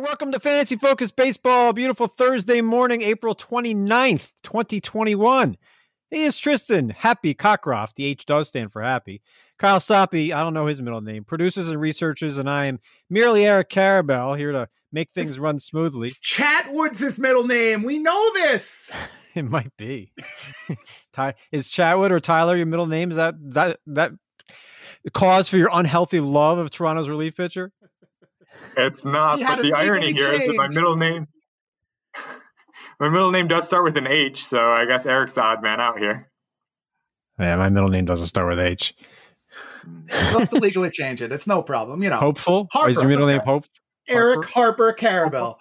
[0.00, 1.72] Welcome to Fantasy Focus Baseball.
[1.72, 5.56] Beautiful Thursday morning, April 29th, 2021.
[6.10, 7.94] He is Tristan Happy Cockcroft.
[7.94, 9.22] The H does stand for happy.
[9.58, 12.78] Kyle Soppe, I don't know his middle name, produces and researches, and I am
[13.08, 16.08] merely Eric Karabell here to make things it's, run smoothly.
[16.08, 17.82] Chatwood's his middle name.
[17.82, 18.92] We know this.
[19.34, 20.12] it might be.
[21.52, 23.10] is Chatwood or Tyler your middle name?
[23.10, 24.12] Is that that that
[25.14, 27.72] cause for your unhealthy love of Toronto's relief pitcher?
[28.76, 29.40] It's not.
[29.40, 31.26] But the irony here is that my middle name,
[33.00, 35.80] my middle name does start with an H, so I guess Eric's the odd man
[35.80, 36.30] out here.
[37.38, 38.94] Yeah, my middle name doesn't start with H.
[39.86, 41.32] We'll have to legally change it.
[41.32, 42.02] It's no problem.
[42.02, 42.68] You know, hopeful.
[42.72, 43.66] Harper, is your middle name Hope?
[44.08, 45.56] Eric Harper, Harper Karabell.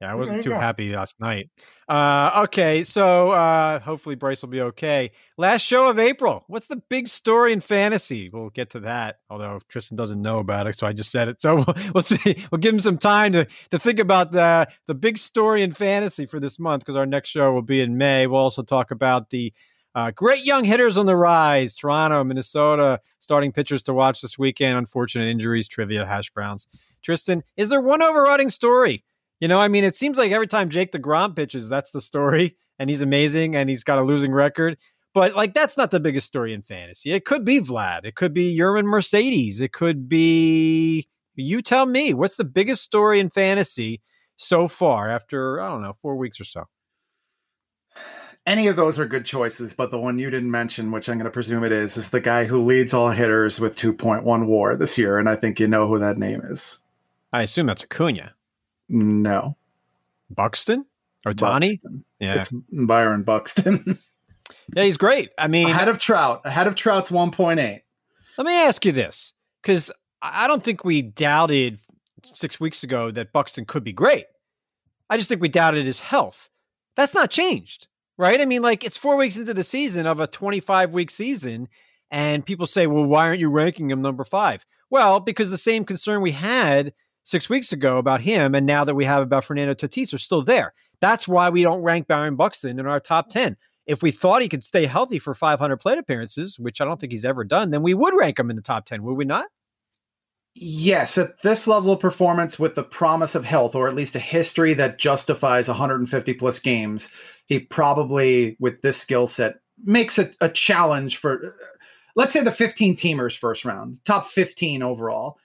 [0.00, 0.58] Yeah, I wasn't too go.
[0.58, 1.48] happy last night.
[1.92, 5.10] Uh, okay, so uh, hopefully Bryce will be okay.
[5.36, 6.42] Last show of April.
[6.46, 8.30] What's the big story in fantasy?
[8.30, 9.16] We'll get to that.
[9.28, 11.42] Although Tristan doesn't know about it, so I just said it.
[11.42, 12.42] So we'll, we'll see.
[12.50, 16.24] We'll give him some time to to think about the the big story in fantasy
[16.24, 18.26] for this month because our next show will be in May.
[18.26, 19.52] We'll also talk about the
[19.94, 21.76] uh, great young hitters on the rise.
[21.76, 24.78] Toronto, Minnesota, starting pitchers to watch this weekend.
[24.78, 26.68] Unfortunate injuries, trivia, hash browns.
[27.02, 29.04] Tristan, is there one overriding story?
[29.42, 32.56] You know, I mean, it seems like every time Jake DeGrom pitches, that's the story,
[32.78, 34.78] and he's amazing, and he's got a losing record.
[35.14, 37.10] But like, that's not the biggest story in fantasy.
[37.10, 38.04] It could be Vlad.
[38.04, 39.60] It could be Yermin Mercedes.
[39.60, 41.08] It could be.
[41.34, 44.00] You tell me, what's the biggest story in fantasy
[44.36, 46.68] so far after I don't know four weeks or so?
[48.46, 51.24] Any of those are good choices, but the one you didn't mention, which I'm going
[51.24, 54.96] to presume it is, is the guy who leads all hitters with 2.1 WAR this
[54.96, 56.78] year, and I think you know who that name is.
[57.32, 58.34] I assume that's Acuna.
[58.88, 59.56] No.
[60.30, 60.86] Buxton?
[61.24, 61.78] or Tony?
[62.18, 62.40] Yeah.
[62.40, 63.98] It's Byron Buxton.
[64.74, 65.30] yeah, he's great.
[65.38, 67.80] I mean, ahead of Trout, ahead of Trout's 1.8.
[68.38, 69.32] Let me ask you this
[69.62, 71.78] because I don't think we doubted
[72.34, 74.26] six weeks ago that Buxton could be great.
[75.10, 76.48] I just think we doubted his health.
[76.96, 78.40] That's not changed, right?
[78.40, 81.68] I mean, like it's four weeks into the season of a 25 week season,
[82.10, 84.64] and people say, well, why aren't you ranking him number five?
[84.90, 86.92] Well, because the same concern we had
[87.24, 90.42] six weeks ago about him, and now that we have about Fernando Tatis are still
[90.42, 90.74] there.
[91.00, 93.32] That's why we don't rank Byron Buxton in our top mm.
[93.32, 93.56] 10.
[93.86, 97.12] If we thought he could stay healthy for 500 plate appearances, which I don't think
[97.12, 99.46] he's ever done, then we would rank him in the top 10, would we not?
[100.54, 104.20] Yes, at this level of performance with the promise of health, or at least a
[104.20, 107.10] history that justifies 150 plus games,
[107.46, 111.54] he probably, with this skill set, makes it a challenge for,
[112.14, 115.38] let's say, the 15 teamers first round, top 15 overall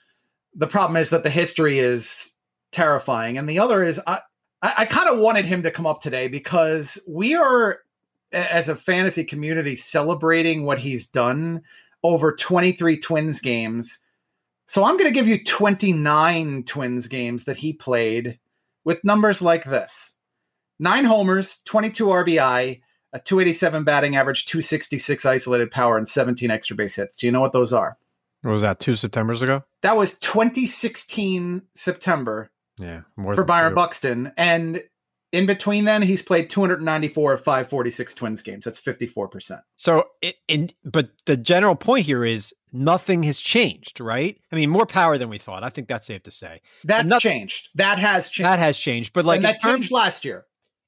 [0.57, 2.31] the problem is that the history is
[2.72, 4.19] terrifying, and the other is I
[4.62, 7.79] I, I kind of wanted him to come up today because we are
[8.34, 11.62] as a fantasy community celebrating what he's done
[12.03, 14.00] over 23 Twins games.
[14.66, 18.38] So I'm going to give you 29 Twins games that he played
[18.84, 20.16] with numbers like this.
[20.79, 22.81] 9 homers, 22 RBI,
[23.13, 27.18] a 287 batting average, 266 isolated power and 17 extra base hits.
[27.18, 27.97] Do you know what those are?
[28.41, 28.79] What was that?
[28.79, 29.63] Two September's ago.
[29.81, 32.49] That was 2016 September.
[32.77, 33.75] Yeah, more for Byron two.
[33.75, 34.83] Buxton, and
[35.33, 38.65] in between then, he's played 294 of 546 Twins games.
[38.65, 39.61] That's 54 percent.
[39.75, 44.39] So, it, in but the general point here is nothing has changed, right?
[44.51, 45.63] I mean, more power than we thought.
[45.63, 46.61] I think that's safe to say.
[46.83, 47.69] That's nothing, changed.
[47.75, 48.47] That has changed.
[48.47, 49.13] That has changed.
[49.13, 50.45] But like and that terms, changed last year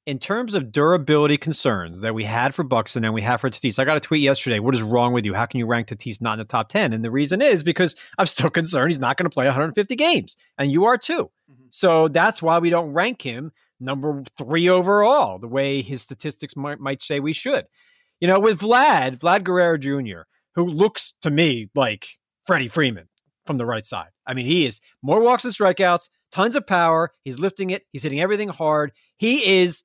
[0.10, 3.78] in terms of durability concerns that we had for Buxton and we have for Tatis,
[3.78, 4.58] I got a tweet yesterday.
[4.58, 5.36] What is wrong with you?
[5.36, 6.94] How can you rank Tatis not in the top 10?
[6.94, 10.36] And the reason is because I'm still concerned he's not going to play 150 games.
[10.58, 11.30] And you are too.
[11.52, 11.66] Mm-hmm.
[11.70, 16.80] So that's why we don't rank him number three overall, the way his statistics might,
[16.80, 17.66] might say we should.
[18.20, 20.22] You know, with Vlad, Vlad Guerrero Jr.,
[20.56, 22.08] who looks to me like
[22.48, 23.10] Freddie Freeman
[23.46, 24.10] from the right side.
[24.26, 27.12] I mean, he is more walks and strikeouts, tons of power.
[27.24, 28.92] He's lifting it, he's hitting everything hard.
[29.16, 29.84] He is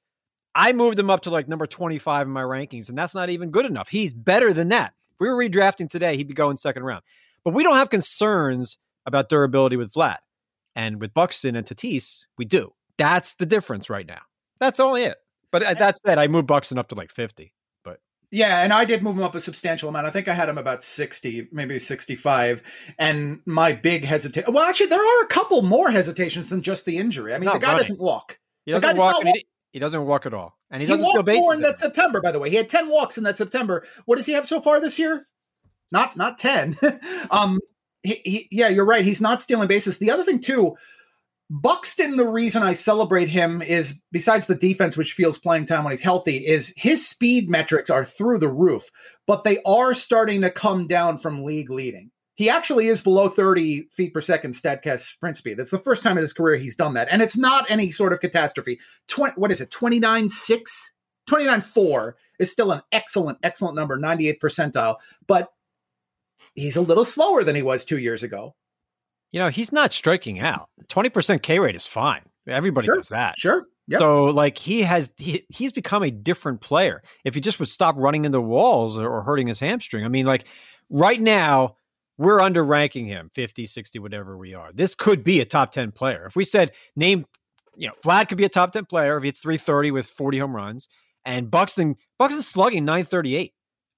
[0.55, 3.51] I moved him up to like number 25 in my rankings, and that's not even
[3.51, 3.89] good enough.
[3.89, 4.95] He's better than that.
[4.99, 7.03] If we were redrafting today, he'd be going second round.
[7.45, 10.19] But we don't have concerns about durability with Vlad.
[10.77, 12.73] And with Buxton and Tatis, we do.
[12.97, 14.23] That's the difference right now.
[14.59, 15.19] That's only it.
[15.51, 17.53] But uh, that said, I moved Buxton up to like 50.
[17.85, 20.07] But yeah, and I did move him up a substantial amount.
[20.07, 22.95] I think I had him about 60, maybe 65.
[22.99, 24.53] And my big hesitation.
[24.53, 27.35] Well, actually, there are a couple more hesitations than just the injury.
[27.35, 27.83] I mean, the guy running.
[27.83, 28.39] doesn't walk.
[28.67, 29.25] He doesn't walk.
[29.25, 29.35] Walk.
[29.35, 29.47] He
[29.79, 31.43] doesn't walk at all, and he, doesn't steal bases.
[31.43, 33.85] More in that September, by the way, he had ten walks in that September.
[34.05, 35.27] What does he have so far this year?
[35.91, 36.77] Not not ten.
[37.31, 37.59] um,
[38.03, 39.05] he, he, yeah, you're right.
[39.05, 39.99] He's not stealing bases.
[39.99, 40.77] The other thing too,
[41.51, 42.17] Buxton.
[42.17, 46.03] The reason I celebrate him is besides the defense, which feels playing time when he's
[46.03, 48.91] healthy, is his speed metrics are through the roof,
[49.27, 52.11] but they are starting to come down from league leading.
[52.35, 55.57] He actually is below 30 feet per second statcast sprint speed.
[55.57, 57.09] That's the first time in his career he's done that.
[57.11, 58.81] And it's not any sort of catastrophe.
[59.09, 60.93] 20, what is it, 29 6?
[61.27, 64.97] 29 4 is still an excellent, excellent number, 98th percentile.
[65.27, 65.49] But
[66.55, 68.55] he's a little slower than he was two years ago.
[69.31, 70.69] You know, he's not striking out.
[70.89, 72.23] 20% K rate is fine.
[72.47, 73.39] Everybody sure, does that.
[73.39, 73.67] Sure.
[73.89, 73.99] Yep.
[73.99, 77.03] So like he has he, he's become a different player.
[77.25, 80.05] If he just would stop running into walls or, or hurting his hamstring.
[80.05, 80.45] I mean, like
[80.89, 81.77] right now,
[82.19, 84.71] we're under ranking him 50, 60, whatever we are.
[84.73, 86.27] This could be a top 10 player.
[86.27, 87.27] If we said name,
[87.77, 90.55] you know, Vlad could be a top 10 player if it's 330 with 40 home
[90.55, 90.89] runs
[91.25, 93.53] and Buxton, Buxton slugging 938.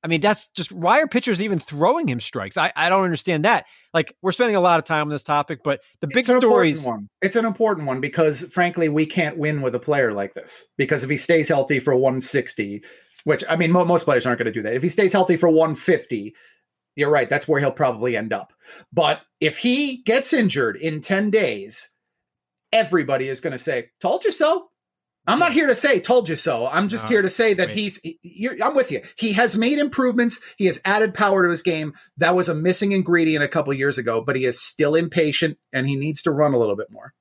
[0.05, 2.57] I mean, that's just why are pitchers even throwing him strikes?
[2.57, 3.67] I, I don't understand that.
[3.93, 6.87] Like, we're spending a lot of time on this topic, but the big stories.
[6.87, 7.09] One.
[7.23, 10.69] It's an important one because, frankly, we can't win with a player like this.
[10.77, 12.85] Because if he stays healthy for 160,
[13.25, 14.75] which I mean, mo- most players aren't going to do that.
[14.75, 16.37] If he stays healthy for 150,
[16.96, 17.28] you're right.
[17.28, 18.52] That's where he'll probably end up.
[18.93, 21.90] But if he gets injured in 10 days,
[22.72, 24.69] everybody is going to say, Told you so.
[25.28, 25.54] I'm not hmm.
[25.54, 26.69] here to say told you so.
[26.69, 27.76] I'm just no, here to say that wait.
[27.76, 28.00] he's
[28.62, 29.02] I'm with you.
[29.19, 30.40] He has made improvements.
[30.56, 31.94] He has added power to his game.
[32.16, 35.88] That was a missing ingredient a couple years ago, but he is still impatient and
[35.88, 37.12] he needs to run a little bit more.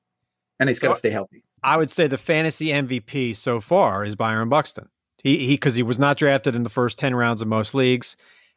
[0.60, 1.44] And he's got to stay healthy.
[1.64, 4.90] I would say the fantasy MVP so far is Byron Buxton.
[5.24, 8.16] He he cuz he was not drafted in the first 10 rounds of most leagues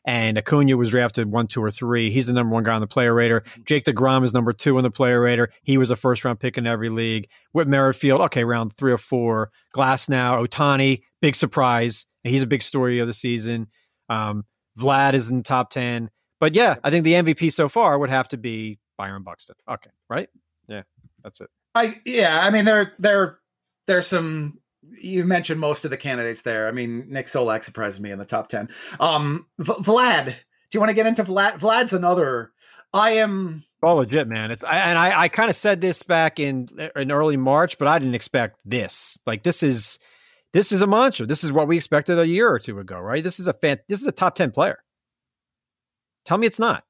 [0.09, 2.11] and Acuna was drafted one, two, or three.
[2.11, 3.45] He's the number one guy on the player rater.
[3.67, 5.51] Jake DeGrom is number two on the player rater.
[5.65, 7.29] He was a first round pick in every league.
[7.53, 9.51] Whit Merrifield, okay, round three or four.
[9.73, 12.07] Glass now, Ohtani, big surprise.
[12.25, 13.67] He's a big story of the season.
[14.09, 14.47] Um,
[14.79, 16.09] Vlad is in the top 10.
[16.41, 19.57] But yeah, I think the MVP so far would have to be Byron Buxton.
[19.71, 20.31] Okay, right?
[20.69, 20.85] Yeah,
[21.23, 21.51] that's it.
[21.75, 23.41] I yeah, I mean there there
[23.87, 24.59] there's some
[25.01, 26.69] you mentioned most of the candidates there.
[26.69, 28.69] I mean, Nick Solak surprised me in the top 10.
[29.01, 30.33] Um, v- Vlad, do
[30.73, 31.59] you want to get into Vlad?
[31.59, 32.53] Vlad's another.
[32.93, 34.51] I am all legit, man.
[34.51, 37.87] It's I, and I, I kind of said this back in in early March, but
[37.89, 39.19] I didn't expect this.
[39.27, 39.99] Like this is
[40.53, 41.27] this is a monster.
[41.27, 43.23] This is what we expected a year or two ago, right?
[43.23, 43.79] This is a fan.
[43.89, 44.79] This is a top ten player.
[46.25, 46.85] Tell me it's not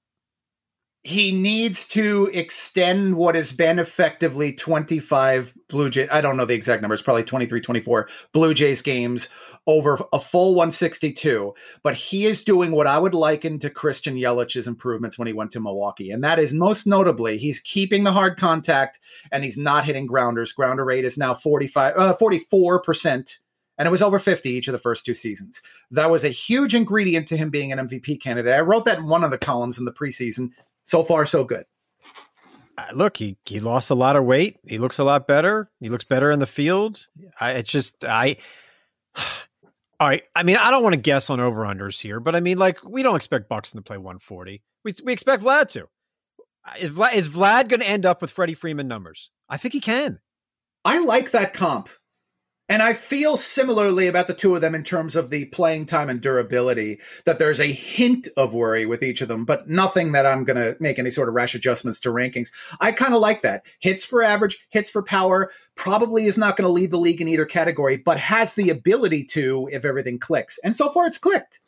[1.04, 6.08] he needs to extend what has been effectively 25 Blue Jays.
[6.10, 9.28] I don't know the exact numbers, probably 23, 24 Blue Jays games
[9.66, 11.54] over a full 162.
[11.82, 15.52] But he is doing what I would liken to Christian Yelich's improvements when he went
[15.52, 16.10] to Milwaukee.
[16.10, 18.98] And that is most notably, he's keeping the hard contact
[19.30, 20.52] and he's not hitting grounders.
[20.52, 23.38] Grounder rate is now 45, uh, 44%
[23.78, 25.62] and it was over 50 each of the first two seasons.
[25.92, 28.52] That was a huge ingredient to him being an MVP candidate.
[28.52, 30.50] I wrote that in one of the columns in the preseason
[30.88, 31.66] so far so good.
[32.78, 34.58] Uh, look, he he lost a lot of weight.
[34.66, 35.70] He looks a lot better.
[35.80, 37.06] He looks better in the field.
[37.40, 38.38] I it's just I
[40.00, 40.22] all right.
[40.34, 42.82] I mean, I don't want to guess on over unders here, but I mean, like,
[42.84, 44.62] we don't expect Buxton to play 140.
[44.84, 45.88] We, we expect Vlad to.
[46.78, 49.30] Is Vlad, is Vlad going to end up with Freddie Freeman numbers?
[49.48, 50.20] I think he can.
[50.84, 51.88] I like that comp.
[52.68, 56.10] And I feel similarly about the two of them in terms of the playing time
[56.10, 60.26] and durability, that there's a hint of worry with each of them, but nothing that
[60.26, 62.50] I'm going to make any sort of rash adjustments to rankings.
[62.80, 63.64] I kind of like that.
[63.80, 67.28] Hits for average, hits for power, probably is not going to lead the league in
[67.28, 70.58] either category, but has the ability to if everything clicks.
[70.62, 71.60] And so far it's clicked.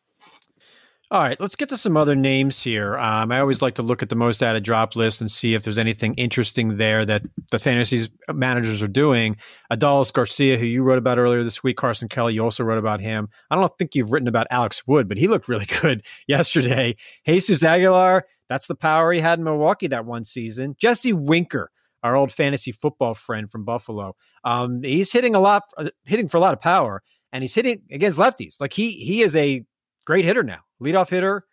[1.12, 2.96] All right, let's get to some other names here.
[2.96, 5.64] Um, I always like to look at the most added drop list and see if
[5.64, 9.36] there's anything interesting there that the fantasy managers are doing.
[9.72, 13.00] Adolis Garcia, who you wrote about earlier this week, Carson Kelly, you also wrote about
[13.00, 13.28] him.
[13.50, 16.94] I don't think you've written about Alex Wood, but he looked really good yesterday.
[17.26, 20.76] Jesus Aguilar, that's the power he had in Milwaukee that one season.
[20.78, 21.72] Jesse Winker,
[22.04, 24.14] our old fantasy football friend from Buffalo,
[24.44, 27.02] um, he's hitting a lot, uh, hitting for a lot of power,
[27.32, 28.60] and he's hitting against lefties.
[28.60, 29.64] Like he he is a
[30.04, 31.44] great hitter now leadoff hitter.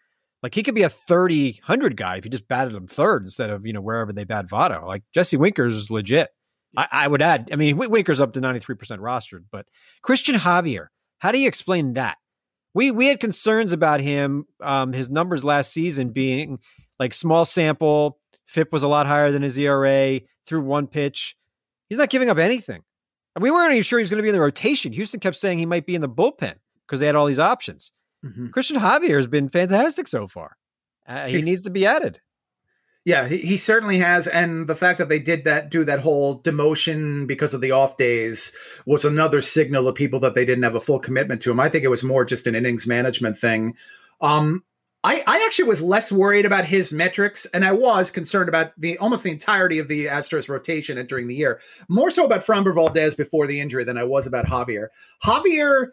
[0.43, 3.49] Like he could be a 30, 100 guy if you just batted him third instead
[3.49, 4.85] of, you know, wherever they bat Votto.
[4.85, 6.29] Like Jesse Winkers is legit.
[6.75, 9.65] I, I would add, I mean, Winker's up to 93% rostered, but
[10.05, 10.87] Cristian Javier,
[11.19, 12.17] how do you explain that?
[12.73, 16.59] We we had concerns about him, um, his numbers last season being
[16.99, 21.35] like small sample, FIP was a lot higher than his ERA, through one pitch.
[21.89, 22.83] He's not giving up anything.
[23.35, 24.93] And we weren't even sure he was going to be in the rotation.
[24.93, 27.91] Houston kept saying he might be in the bullpen because they had all these options.
[28.25, 28.47] Mm-hmm.
[28.47, 30.57] Cristian Javier has been fantastic so far.
[31.07, 32.19] Uh, he needs to be added.
[33.05, 36.41] Yeah, he, he certainly has, and the fact that they did that, do that whole
[36.41, 38.53] demotion because of the off days,
[38.85, 41.59] was another signal of people that they didn't have a full commitment to him.
[41.61, 43.75] I think it was more just an innings management thing.
[44.19, 44.63] Um,
[45.05, 48.97] I, I actually was less worried about his metrics, and I was concerned about the
[48.97, 51.61] almost the entirety of the Astros rotation entering the year.
[51.87, 54.87] More so about Framber Valdez before the injury than I was about Javier.
[55.23, 55.91] Javier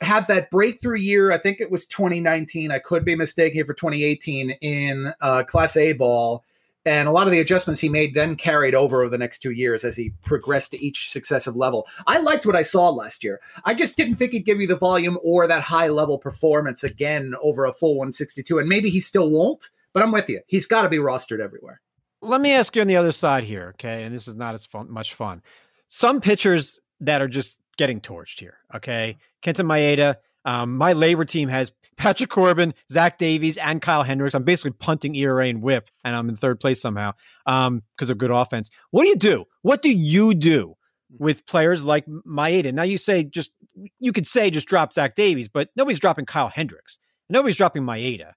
[0.00, 1.32] had that breakthrough year.
[1.32, 2.70] I think it was 2019.
[2.70, 6.44] I could be mistaken for 2018 in uh, Class A ball.
[6.84, 9.50] And a lot of the adjustments he made then carried over over the next two
[9.50, 11.88] years as he progressed to each successive level.
[12.06, 13.40] I liked what I saw last year.
[13.64, 17.34] I just didn't think he'd give you the volume or that high level performance again
[17.42, 18.60] over a full 162.
[18.60, 20.40] And maybe he still won't, but I'm with you.
[20.46, 21.80] He's got to be rostered everywhere.
[22.22, 24.04] Let me ask you on the other side here, okay?
[24.04, 25.42] And this is not as fun, much fun.
[25.88, 29.16] Some pitchers that are just getting torched here, okay?
[29.42, 34.34] Kenta Maeda, um, my labor team has Patrick Corbin, Zach Davies, and Kyle Hendricks.
[34.34, 37.12] I'm basically punting ERA and whip, and I'm in third place somehow
[37.46, 38.70] um, because of good offense.
[38.90, 39.44] What do you do?
[39.62, 40.74] What do you do
[41.18, 42.72] with players like Maeda?
[42.72, 43.50] Now you say just
[43.98, 46.98] you could say just drop Zach Davies, but nobody's dropping Kyle Hendricks.
[47.28, 48.32] Nobody's dropping Maeda.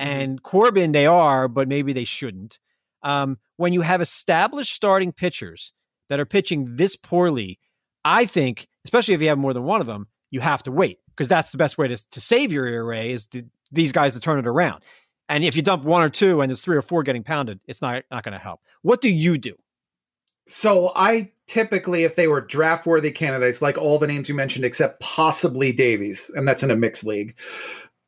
[0.00, 0.06] Mm-hmm.
[0.06, 2.58] And Corbin, they are, but maybe they shouldn't.
[3.02, 5.72] Um, when you have established starting pitchers
[6.08, 7.58] that are pitching this poorly,
[8.04, 10.98] I think, especially if you have more than one of them, you have to wait
[11.10, 14.20] because that's the best way to, to save your ERA is to, these guys to
[14.20, 14.82] turn it around.
[15.28, 17.80] And if you dump one or two and there's three or four getting pounded, it's
[17.80, 18.60] not not going to help.
[18.82, 19.54] What do you do?
[20.46, 24.64] So I typically, if they were draft worthy candidates, like all the names you mentioned,
[24.64, 27.38] except possibly Davies, and that's in a mixed league,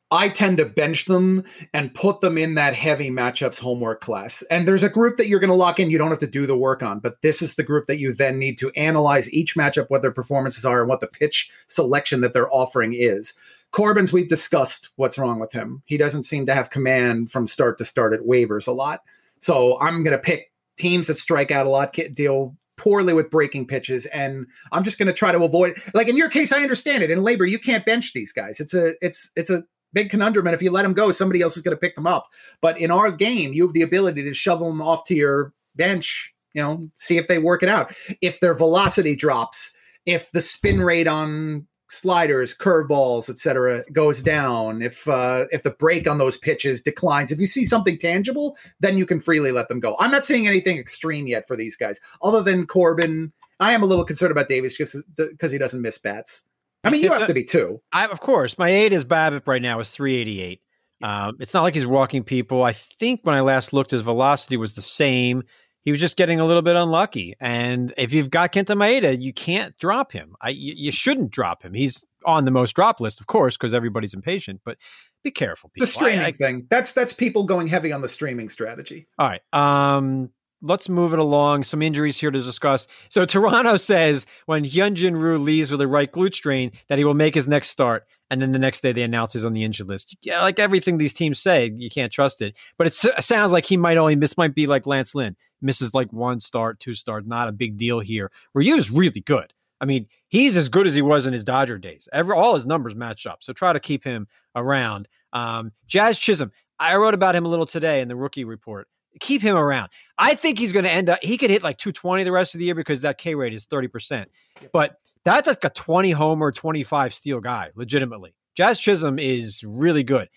[0.09, 4.41] I tend to bench them and put them in that heavy matchups homework class.
[4.49, 6.45] And there's a group that you're going to lock in, you don't have to do
[6.45, 9.55] the work on, but this is the group that you then need to analyze each
[9.55, 13.33] matchup, what their performances are, and what the pitch selection that they're offering is.
[13.71, 15.83] Corbin's, we've discussed what's wrong with him.
[15.85, 19.01] He doesn't seem to have command from start to start at waivers a lot.
[19.39, 23.65] So I'm going to pick teams that strike out a lot, deal poorly with breaking
[23.65, 27.01] pitches and i'm just going to try to avoid like in your case i understand
[27.01, 30.47] it in labor you can't bench these guys it's a it's it's a big conundrum.
[30.47, 32.27] And if you let them go, somebody else is going to pick them up.
[32.61, 36.33] But in our game, you have the ability to shove them off to your bench,
[36.53, 37.95] you know, see if they work it out.
[38.21, 39.71] If their velocity drops,
[40.05, 46.07] if the spin rate on sliders, curveballs, etc., goes down, if uh, if the break
[46.07, 49.79] on those pitches declines, if you see something tangible, then you can freely let them
[49.79, 49.95] go.
[49.99, 53.31] I'm not seeing anything extreme yet for these guys, other than Corbin.
[53.59, 56.45] I am a little concerned about Davies just because he doesn't miss bats.
[56.87, 57.81] I mean, you have to be too.
[57.91, 60.61] I, of course, my aid is BABIP right now is 388.
[61.03, 62.63] Um, it's not like he's walking people.
[62.63, 65.43] I think when I last looked, his velocity was the same.
[65.83, 67.35] He was just getting a little bit unlucky.
[67.39, 70.35] And if you've got Kenta Maeda, you can't drop him.
[70.41, 71.73] I, you, you shouldn't drop him.
[71.73, 74.61] He's on the most drop list, of course, because everybody's impatient.
[74.65, 74.77] But
[75.23, 75.69] be careful.
[75.69, 75.85] People.
[75.85, 76.67] The streaming I, I, thing.
[76.69, 79.07] That's that's people going heavy on the streaming strategy.
[79.17, 79.41] All right.
[79.53, 81.63] Um, let's move it along.
[81.63, 82.87] Some injuries here to discuss.
[83.09, 87.13] So Toronto says when Hyunjin Ryu leaves with a right glute strain that he will
[87.13, 88.05] make his next start.
[88.29, 90.17] And then the next day they announce he's on the injured list.
[90.21, 92.57] Yeah, like everything these teams say, you can't trust it.
[92.77, 95.35] But it sounds like he might only miss might be like Lance Lynn.
[95.61, 98.31] Misses like one start, two start, not a big deal here.
[98.53, 99.53] Ryu is really good.
[99.79, 102.09] I mean, he's as good as he was in his Dodger days.
[102.11, 103.43] Every all his numbers match up.
[103.43, 105.07] So try to keep him around.
[105.33, 106.51] Um, Jazz Chisholm.
[106.79, 108.87] I wrote about him a little today in the rookie report
[109.19, 109.89] keep him around.
[110.17, 112.59] I think he's going to end up, he could hit like 220 the rest of
[112.59, 114.25] the year because that K rate is 30%.
[114.71, 118.33] But that's like a 20 homer, 25 steal guy, legitimately.
[118.55, 120.29] Jazz Chisholm is really good.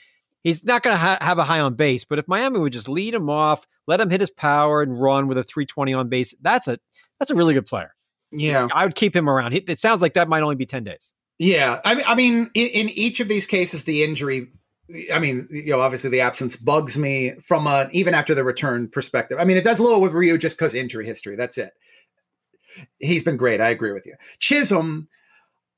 [0.42, 2.88] He's not going to ha- have a high on base, but if Miami would just
[2.88, 6.34] lead him off, let him hit his power and run with a 320 on base,
[6.40, 6.78] that's a
[7.18, 7.94] that's a really good player.
[8.32, 9.52] Yeah, I would keep him around.
[9.52, 11.12] It sounds like that might only be 10 days.
[11.38, 14.48] Yeah, I mean, I mean, in, in each of these cases, the injury
[15.12, 18.88] I mean, you know, obviously the absence bugs me from a even after the return
[18.88, 19.38] perspective.
[19.38, 21.36] I mean, it does a little with Ryu just because injury history.
[21.36, 21.72] That's it.
[22.98, 23.60] He's been great.
[23.60, 24.14] I agree with you.
[24.38, 25.08] Chisholm,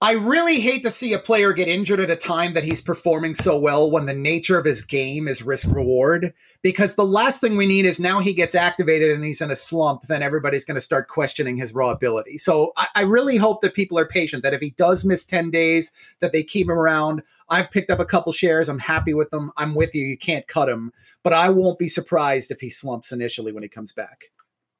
[0.02, 3.34] I really hate to see a player get injured at a time that he's performing
[3.34, 6.34] so well when the nature of his game is risk reward.
[6.60, 9.56] Because the last thing we need is now he gets activated and he's in a
[9.56, 12.38] slump, then everybody's going to start questioning his raw ability.
[12.38, 15.52] So I, I, really hope that people are patient, that if he does miss 10
[15.52, 17.22] days, that they keep him around.
[17.48, 18.68] I've picked up a couple shares.
[18.68, 19.52] I'm happy with them.
[19.56, 20.04] I'm with you.
[20.04, 20.92] You can't cut him,
[21.22, 24.24] but I won't be surprised if he slumps initially when he comes back.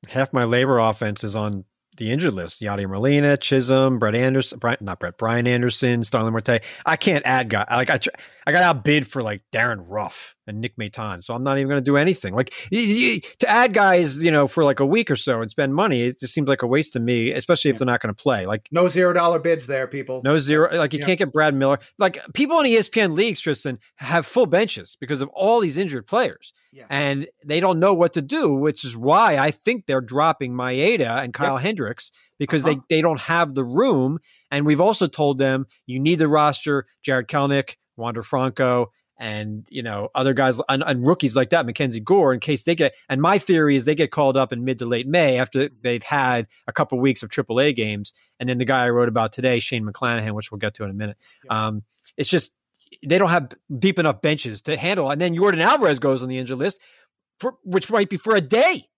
[0.09, 1.65] Half my labor offense is on
[1.97, 6.63] the injured list: Yadier Molina, Chisholm, Brett Anderson, Brian, not Brett, Brian Anderson, Starlin Marte.
[6.87, 7.67] I can't add guy.
[7.71, 8.01] Like I,
[8.47, 11.81] I got outbid for like Darin Ruf and Nick Maton, so I'm not even going
[11.81, 12.35] to do anything.
[12.35, 15.51] Like you, you, to add guys, you know, for like a week or so and
[15.51, 18.15] spend money, it just seems like a waste to me, especially if they're not going
[18.15, 18.47] to play.
[18.47, 20.23] Like no zero dollar bids there, people.
[20.25, 20.69] No zero.
[20.69, 21.07] That's, like you yeah.
[21.07, 21.79] can't get Brad Miller.
[21.99, 26.53] Like people on ESPN leagues, Tristan, have full benches because of all these injured players.
[26.73, 26.87] Yeah.
[26.89, 31.23] And they don't know what to do, which is why I think they're dropping Maeda
[31.23, 31.63] and Kyle yep.
[31.63, 32.81] Hendricks because uh-huh.
[32.89, 34.19] they, they don't have the room.
[34.51, 39.85] And we've also told them you need the roster, Jarred Kelenic, Wander Franco, and you
[39.85, 42.93] know other guys and, and, rookies like that, Mackenzie Gore, in case they get.
[43.09, 46.03] And my theory is they get called up in mid to late May after they've
[46.03, 49.33] had a couple of weeks of AAA games, and then the guy I wrote about
[49.33, 51.17] today, Shane McClanahan, which we'll get to in a minute.
[51.45, 51.67] Yeah.
[51.67, 51.83] Um,
[52.17, 52.53] it's just
[53.05, 56.39] they don't have deep enough benches to handle, and then Yordan Alvarez goes on the
[56.39, 56.81] injured list,
[57.39, 58.89] for, which might be for a day.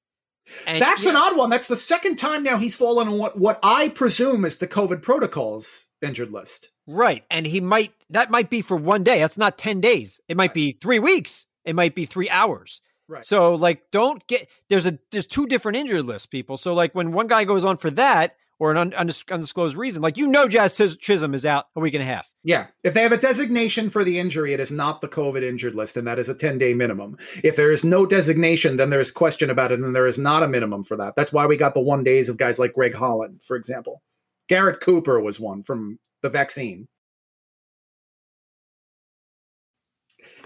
[0.66, 1.10] And, That's yeah.
[1.10, 1.50] an odd one.
[1.50, 5.00] That's the second time now he's fallen on what what I presume is the COVID
[5.00, 6.70] protocols injured list.
[6.86, 7.24] Right.
[7.30, 9.18] And he might, that might be for one day.
[9.20, 10.20] That's not 10 days.
[10.28, 10.54] It might right.
[10.54, 11.46] be three weeks.
[11.64, 12.80] It might be three hours.
[13.08, 13.24] Right.
[13.24, 16.56] So, like, don't get, there's a, there's two different injured lists, people.
[16.56, 20.02] So, like, when one guy goes on for that, or an undisclosed reason.
[20.02, 22.32] Like you know, Jazz Chisholm is out a week and a half.
[22.42, 25.74] Yeah, if they have a designation for the injury, it is not the COVID injured
[25.74, 27.16] list, and that is a ten day minimum.
[27.42, 30.42] If there is no designation, then there is question about it, and there is not
[30.42, 31.16] a minimum for that.
[31.16, 34.02] That's why we got the one days of guys like Greg Holland, for example.
[34.48, 36.88] Garrett Cooper was one from the vaccine.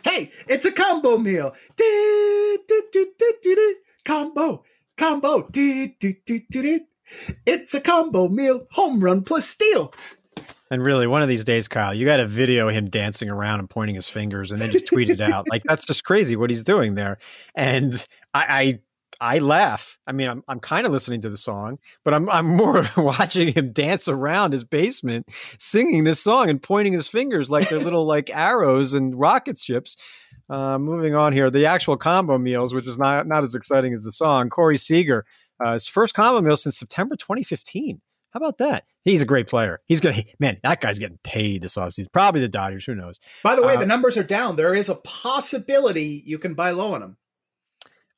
[0.05, 1.55] Hey, it's a combo meal.
[1.77, 4.65] Do, do, do, combo,
[4.97, 5.49] combo.
[7.47, 8.67] It's a combo meal.
[8.73, 9.93] Home run plus steal.
[10.71, 13.71] And really, one of these days, Kyle, you got to video him dancing around and
[13.71, 15.49] pointing his fingers, and then just tweet it out.
[15.49, 17.19] Like that's just crazy what he's doing there.
[17.55, 18.81] And I,
[19.21, 19.99] I laugh.
[20.07, 23.53] I mean, I'm I'm kind of listening to the song, but I'm I'm more watching
[23.53, 28.07] him dance around his basement, singing this song and pointing his fingers like they're little
[28.07, 29.97] like arrows and rocket ships.
[30.51, 34.05] Uh, moving on here, the actual combo meals, which is not not as exciting as
[34.05, 34.51] the song.
[34.51, 35.27] Corey Seager,
[35.61, 38.01] uh, his first combo meal since September 2015.
[38.31, 38.85] How about that?
[39.05, 39.81] He's a great player.
[39.87, 42.13] He's gonna man, that guy's getting paid this offseason.
[42.13, 42.85] Probably the Dodgers.
[42.85, 43.19] Who knows?
[43.43, 44.57] By the way, uh, the numbers are down.
[44.57, 47.17] There is a possibility you can buy low on him.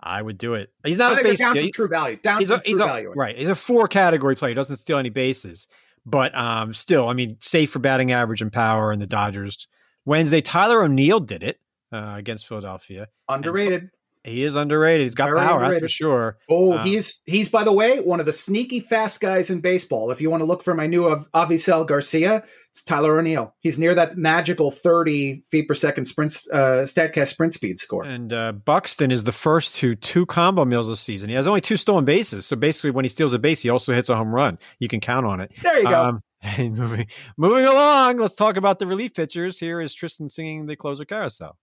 [0.03, 0.73] I would do it.
[0.85, 2.17] He's not a base down to true value.
[2.17, 3.13] Down he's to a, true value.
[3.15, 3.37] right.
[3.37, 4.51] He's a four category player.
[4.51, 5.67] He doesn't steal any bases,
[6.07, 8.93] but um, still, I mean, safe for batting average and power.
[8.93, 9.69] And the Dodgers
[10.07, 11.61] Wednesday, Tyler O'Neill did it
[11.93, 13.09] uh, against Philadelphia.
[13.29, 13.83] Underrated.
[13.83, 13.91] And
[14.25, 15.07] he is underrated.
[15.07, 15.85] He's got Very power, underrated.
[15.85, 16.39] that's for sure.
[16.49, 20.11] Oh, um, he's he's by the way one of the sneaky fast guys in baseball.
[20.11, 23.55] If you want to look for my new Av- Avisail Garcia, it's Tyler O'Neill.
[23.61, 28.05] He's near that magical 30 feet per second sprint uh, Statcast sprint speed score.
[28.05, 31.29] And uh, Buxton is the first to two combo meals this season.
[31.29, 33.93] He has only two stolen bases, so basically when he steals a base, he also
[33.93, 34.59] hits a home run.
[34.79, 35.51] You can count on it.
[35.63, 36.03] There you go.
[36.09, 36.21] Um,
[36.59, 37.07] moving,
[37.37, 39.59] moving along, let's talk about the relief pitchers.
[39.59, 41.57] Here is Tristan singing the closer carousel.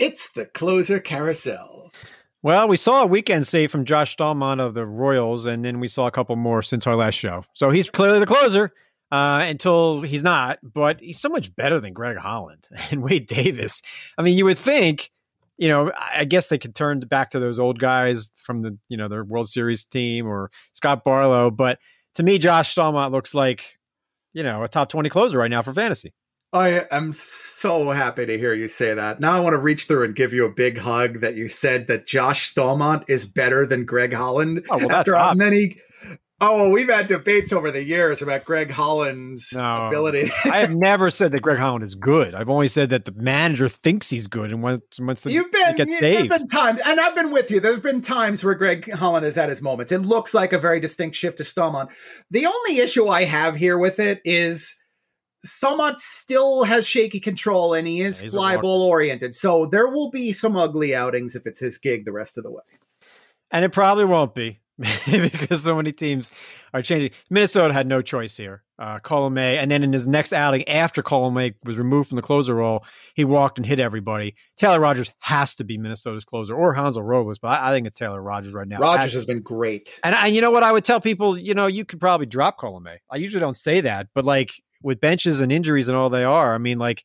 [0.00, 1.92] It's the closer carousel.
[2.42, 5.88] Well, we saw a weekend save from Josh Staumont of the Royals, and then we
[5.88, 7.44] saw a couple more since our last show.
[7.52, 8.72] So he's clearly the closer
[9.12, 13.82] uh, until he's not, but he's so much better than Greg Holland and Wade Davis.
[14.16, 15.10] I mean, you would think
[15.60, 18.96] you know, I guess they could turn back to those old guys from the, you
[18.96, 21.50] know, their World Series team or Scott Barlow.
[21.50, 21.78] But
[22.14, 23.76] to me, Josh Staumont looks like,
[24.32, 26.14] you know, a top 20 closer right now for fantasy.
[26.54, 29.20] I am so happy to hear you say that.
[29.20, 31.88] Now I want to reach through and give you a big hug that you said
[31.88, 35.76] that Josh Staumont is better than Greg Holland oh, well, after how many
[36.42, 40.30] Oh, we've had debates over the years about Greg Holland's no, ability.
[40.44, 42.34] I have never said that Greg Holland is good.
[42.34, 45.76] I've only said that the manager thinks he's good and wants, wants to You've been,
[45.76, 47.60] get There's been times, and I've been with you.
[47.60, 49.92] There's been times where Greg Holland is at his moments.
[49.92, 51.90] It looks like a very distinct shift to Staumont.
[52.30, 54.80] The only issue I have here with it is
[55.46, 59.34] Staumont still has shaky control and he is yeah, fly ball oriented.
[59.34, 62.50] So there will be some ugly outings if it's his gig the rest of the
[62.50, 62.62] way.
[63.50, 64.60] And it probably won't be.
[65.10, 66.30] because so many teams
[66.72, 67.10] are changing.
[67.28, 68.62] Minnesota had no choice here.
[68.78, 72.54] Uh, Colomé, and then in his next outing after Colomé was removed from the closer
[72.54, 72.82] role,
[73.14, 74.34] he walked and hit everybody.
[74.56, 77.98] Taylor Rogers has to be Minnesota's closer, or Hansel Robles, but I, I think it's
[77.98, 78.78] Taylor Rogers right now.
[78.78, 80.62] Rogers I, has been great, and, and you know what?
[80.62, 82.96] I would tell people, you know, you could probably drop Colomé.
[83.10, 86.54] I usually don't say that, but like with benches and injuries and all they are,
[86.54, 87.04] I mean, like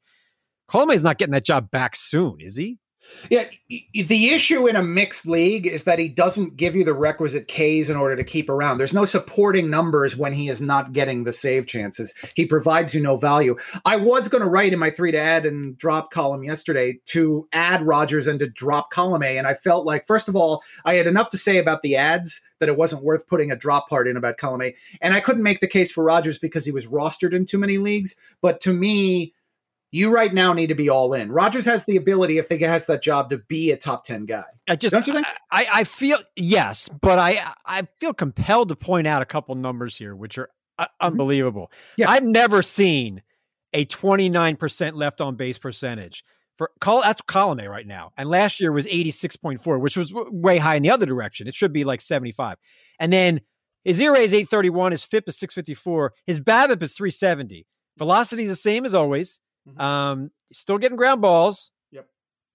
[0.72, 2.80] Colomé's not getting that job back soon, is he?
[3.30, 7.48] Yeah, the issue in a mixed league is that he doesn't give you the requisite
[7.48, 8.78] Ks in order to keep around.
[8.78, 12.14] There's no supporting numbers when he is not getting the save chances.
[12.36, 13.56] He provides you no value.
[13.86, 17.48] I was going to write in my three to add and drop column yesterday to
[17.52, 21.08] add Rogers and to drop Colomé, and I felt like first of all I had
[21.08, 24.18] enough to say about the ads that it wasn't worth putting a drop part in
[24.18, 27.46] about Colomé, and I couldn't make the case for Rogers because he was rostered in
[27.46, 28.16] too many leagues.
[28.42, 29.34] But to me
[29.96, 31.32] you right now need to be all in.
[31.32, 34.44] Rogers has the ability, if he has that job, to be a top ten guy.
[34.68, 35.26] I just don't you think?
[35.52, 39.98] I, I feel yes, but I I feel compelled to point out a couple numbers
[39.98, 41.06] here, which are uh, mm-hmm.
[41.08, 41.72] unbelievable.
[41.98, 43.22] Yeah, I've never seen
[43.74, 46.26] a twenty nine percent left on base percentage
[46.58, 47.02] for call.
[47.02, 50.58] That's Colomé right now, and last year was eighty six point four, which was way
[50.58, 51.48] high in the other direction.
[51.48, 52.58] It should be like seventy five,
[53.00, 53.40] and then
[53.86, 56.94] his ERA is eight thirty one, his FIP is six fifty four, his BABIP is
[56.94, 57.66] three seventy.
[57.98, 59.40] Velocity is the same as always.
[59.68, 59.82] Mm-hmm.
[59.82, 61.72] Um, still getting ground balls.
[61.92, 62.08] Yep.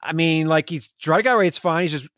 [0.03, 1.87] I mean, like he's strikeout rate's fine.
[1.87, 2.09] He's just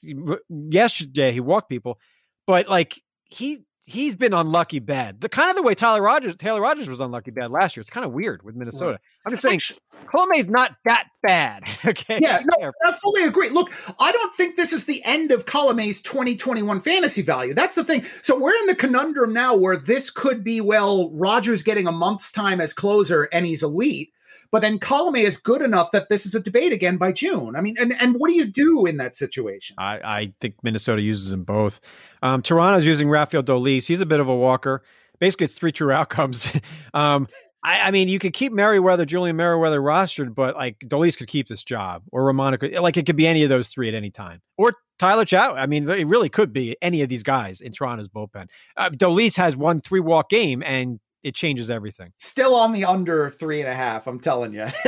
[0.48, 1.98] yesterday he walked people,
[2.46, 5.20] but like he he's been unlucky bad.
[5.20, 7.82] The kind of the way Tyler Rogers Taylor Rogers was unlucky bad last year.
[7.82, 8.92] It's kind of weird with Minnesota.
[8.92, 9.00] Right.
[9.26, 9.60] I'm just saying
[10.06, 11.64] Colomé's not that bad.
[11.84, 12.20] Okay.
[12.22, 13.48] Yeah, no, I fully agree.
[13.48, 17.54] Look, I don't think this is the end of Colome's 2021 fantasy value.
[17.54, 18.06] That's the thing.
[18.22, 22.30] So we're in the conundrum now where this could be well, Rogers getting a month's
[22.30, 24.12] time as closer and he's elite.
[24.52, 27.56] But then Colome is good enough that this is a debate again by June.
[27.56, 29.74] I mean, and, and what do you do in that situation?
[29.78, 31.80] I, I think Minnesota uses them both.
[32.22, 33.86] Um, Toronto's using Rafael Dolis.
[33.86, 34.82] He's a bit of a walker.
[35.18, 36.48] Basically, it's three true outcomes.
[36.92, 37.28] um,
[37.64, 41.48] I, I, mean, you could keep Merryweather, Julian Merryweather rostered, but like Dolis could keep
[41.48, 44.10] this job, or Romano could, like it could be any of those three at any
[44.10, 45.54] time, or Tyler Chow.
[45.54, 48.48] I mean, it really could be any of these guys in Toronto's bullpen.
[48.76, 52.12] Uh, Dolis has one three walk game, and it changes everything.
[52.18, 54.66] Still on the under three and a half, I'm telling you.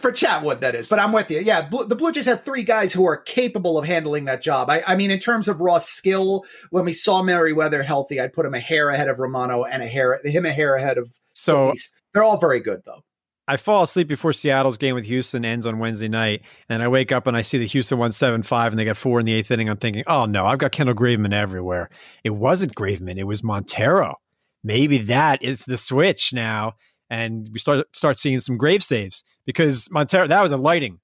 [0.00, 0.86] For Chatwood, that is.
[0.86, 1.40] But I'm with you.
[1.40, 4.68] Yeah, the Blue Jays have three guys who are capable of handling that job.
[4.70, 8.44] I, I mean, in terms of raw skill, when we saw Merryweather healthy, I'd put
[8.46, 11.08] him a hair ahead of Romano and a hair him a hair ahead of.
[11.32, 11.72] So
[12.12, 13.02] they're all very good, though.
[13.50, 17.12] I fall asleep before Seattle's game with Houston ends on Wednesday night, and I wake
[17.12, 19.32] up and I see the Houston won seven five, and they got four in the
[19.32, 19.70] eighth inning.
[19.70, 21.88] I'm thinking, oh no, I've got Kendall Graveman everywhere.
[22.24, 24.18] It wasn't Graveman, it was Montero
[24.62, 26.74] maybe that is the switch now.
[27.10, 31.00] And we start start seeing some grave saves because Montero that was a lighting.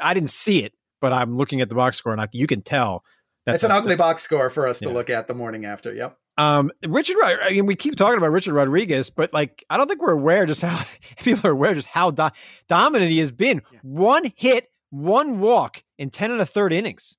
[0.00, 2.62] I didn't see it, but I'm looking at the box score and I, you can
[2.62, 3.04] tell
[3.46, 4.88] that's an a, ugly box score for us yeah.
[4.88, 5.92] to look at the morning after.
[5.92, 6.16] Yep.
[6.38, 10.00] Um, Richard, I mean, we keep talking about Richard Rodriguez, but like, I don't think
[10.00, 10.84] we're aware just how
[11.22, 12.30] people are aware just how do-
[12.68, 13.62] dominant he has been.
[13.72, 13.78] Yeah.
[13.82, 17.16] One hit, one walk in 10 and a third innings.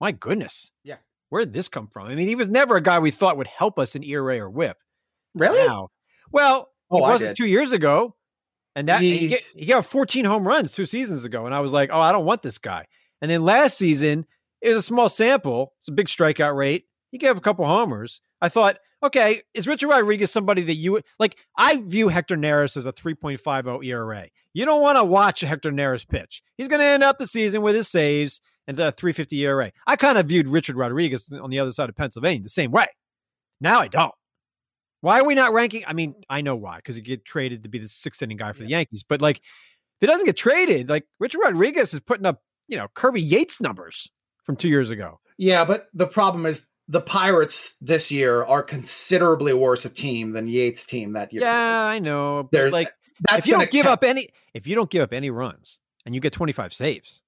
[0.00, 0.70] My goodness.
[0.84, 0.96] Yeah.
[1.28, 2.08] Where did this come from?
[2.08, 4.50] I mean, he was never a guy we thought would help us in ERA or
[4.50, 4.78] whip.
[5.34, 5.66] Really?
[5.66, 5.88] Now.
[6.30, 8.14] Well, oh, it wasn't two years ago.
[8.74, 11.44] And that he, he, he got 14 home runs two seasons ago.
[11.44, 12.86] And I was like, oh, I don't want this guy.
[13.20, 14.26] And then last season,
[14.62, 15.74] it was a small sample.
[15.78, 16.86] It's a big strikeout rate.
[17.10, 18.22] He gave up a couple homers.
[18.40, 21.36] I thought, okay, is Richard Rodriguez somebody that you would like?
[21.56, 24.28] I view Hector Neris as a 3.50 ERA.
[24.54, 26.42] You don't want to watch Hector Neris pitch.
[26.56, 29.72] He's going to end up the season with his saves and the 350 ERA.
[29.86, 32.86] I kind of viewed Richard Rodriguez on the other side of Pennsylvania the same way.
[33.60, 34.14] Now I don't.
[35.02, 35.82] Why are we not ranking?
[35.86, 38.52] I mean, I know why, because he get traded to be the sixth inning guy
[38.52, 38.64] for yeah.
[38.64, 39.04] the Yankees.
[39.06, 39.42] But like, if
[40.02, 44.08] it doesn't get traded, like Richard Rodriguez is putting up, you know, Kirby Yates numbers
[44.44, 45.18] from two years ago.
[45.38, 50.46] Yeah, but the problem is the Pirates this year are considerably worse a team than
[50.46, 51.42] Yates' team that year.
[51.42, 52.48] Yeah, I know.
[52.52, 52.92] There's, like,
[53.28, 56.14] that's if you don't give up any, if you don't give up any runs and
[56.14, 57.22] you get 25 saves,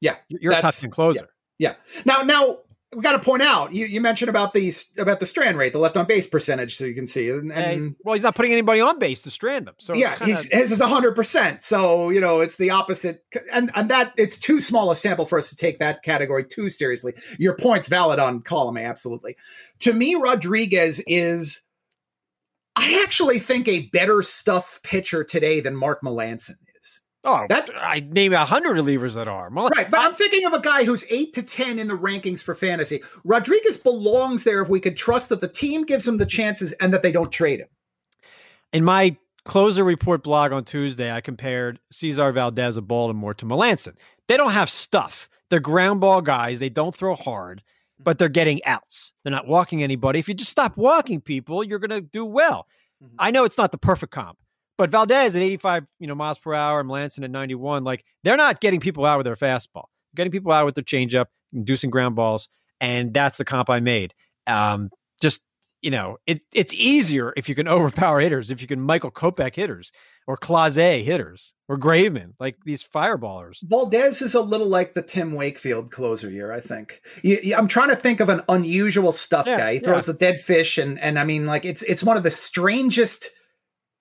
[0.00, 1.28] yeah, you're a top 10 closer.
[1.58, 1.74] Yeah.
[1.96, 2.02] yeah.
[2.04, 2.58] Now, now
[2.94, 5.78] we got to point out you, you mentioned about the about the strand rate, the
[5.78, 7.28] left on base percentage, so you can see.
[7.30, 9.74] And, and he's, well, he's not putting anybody on base to strand them.
[9.78, 10.26] So yeah, kinda...
[10.26, 11.62] he's, his is hundred percent.
[11.62, 15.38] So you know it's the opposite, and and that it's too small a sample for
[15.38, 17.14] us to take that category too seriously.
[17.38, 19.36] Your point's valid on column A, absolutely.
[19.80, 21.62] To me, Rodriguez is.
[22.76, 26.56] I actually think a better stuff pitcher today than Mark Melancon
[27.26, 29.90] Oh, that I name a hundred relievers that are right.
[29.90, 32.54] But I, am thinking of a guy who's eight to ten in the rankings for
[32.54, 33.02] fantasy.
[33.24, 36.92] Rodriguez belongs there if we could trust that the team gives him the chances and
[36.92, 37.68] that they don't trade him.
[38.74, 43.94] In my closer report blog on Tuesday, I compared Cesar Valdez of Baltimore to Melancon.
[44.28, 45.28] They don't have stuff.
[45.48, 46.58] They're ground ball guys.
[46.58, 47.62] They don't throw hard,
[47.98, 49.12] but they're getting outs.
[49.22, 50.18] They're not walking anybody.
[50.18, 52.66] If you just stop walking people, you're going to do well.
[53.02, 53.16] Mm-hmm.
[53.18, 54.38] I know it's not the perfect comp,
[54.76, 58.36] but Valdez at 85, you know, miles per hour and Melancon at 91, like they're
[58.36, 59.84] not getting people out with their fastball,
[60.14, 62.48] getting people out with their changeup, inducing ground balls,
[62.80, 64.14] and that's the comp I made.
[64.46, 65.42] Um, just
[65.84, 69.54] you know, it it's easier if you can overpower hitters, if you can Michael Kopech
[69.54, 69.92] hitters
[70.26, 73.62] or Clase hitters or Graveman, like these fireballers.
[73.62, 77.02] Valdez is a little like the Tim Wakefield closer year, I think.
[77.22, 79.74] You, I'm trying to think of an unusual stuff yeah, guy.
[79.74, 80.12] He throws yeah.
[80.12, 83.30] the dead fish, and and I mean, like it's it's one of the strangest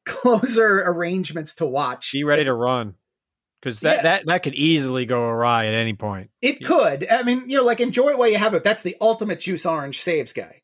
[0.05, 2.11] closer arrangements to watch.
[2.11, 2.95] Be ready to run
[3.61, 4.01] because that, yeah.
[4.03, 6.29] that that could easily go awry at any point.
[6.41, 6.67] It yeah.
[6.67, 7.07] could.
[7.09, 8.63] I mean, you know, like enjoy it while you have it.
[8.63, 10.61] That's the ultimate juice orange saves guy.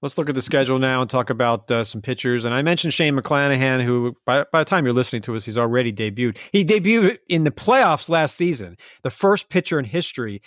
[0.00, 2.44] Let's look at the schedule now and talk about uh, some pitchers.
[2.44, 5.58] And I mentioned Shane McClanahan, who by, by the time you're listening to us, he's
[5.58, 6.38] already debuted.
[6.50, 10.42] He debuted in the playoffs last season, the first pitcher in history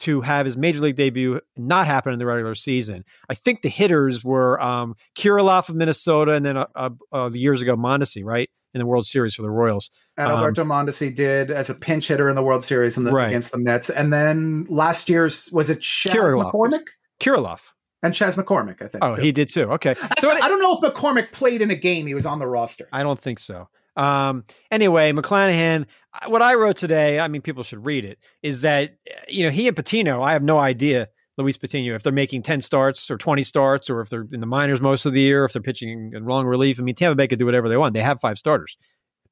[0.00, 3.04] to have his major league debut not happen in the regular season.
[3.28, 7.62] I think the hitters were um, Kirilloff of Minnesota, and then uh, uh, uh, years
[7.62, 9.90] ago Mondesi, right in the World Series for the Royals.
[10.18, 13.28] Adalberto um, Mondesi did as a pinch hitter in the World Series the, right.
[13.28, 16.52] against the Mets, and then last year's was it Chas Kirilloff.
[16.52, 16.86] McCormick?
[17.20, 17.72] Kirilloff.
[18.02, 18.82] and Chas McCormick.
[18.82, 19.04] I think.
[19.04, 19.22] Oh, too.
[19.22, 19.70] he did too.
[19.72, 22.06] Okay, Actually, so I, I don't know if McCormick played in a game.
[22.06, 22.88] He was on the roster.
[22.92, 23.68] I don't think so.
[23.96, 25.86] Um, anyway, McClanahan,
[26.26, 28.96] what I wrote today, I mean, people should read it, is that,
[29.28, 32.60] you know, he and Patino, I have no idea, Luis Patino, if they're making 10
[32.60, 35.52] starts or 20 starts, or if they're in the minors most of the year, if
[35.52, 36.78] they're pitching in long relief.
[36.78, 37.94] I mean, Tampa Bay could do whatever they want.
[37.94, 38.76] They have five starters.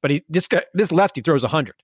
[0.01, 1.75] But he, this guy, this lefty throws 100.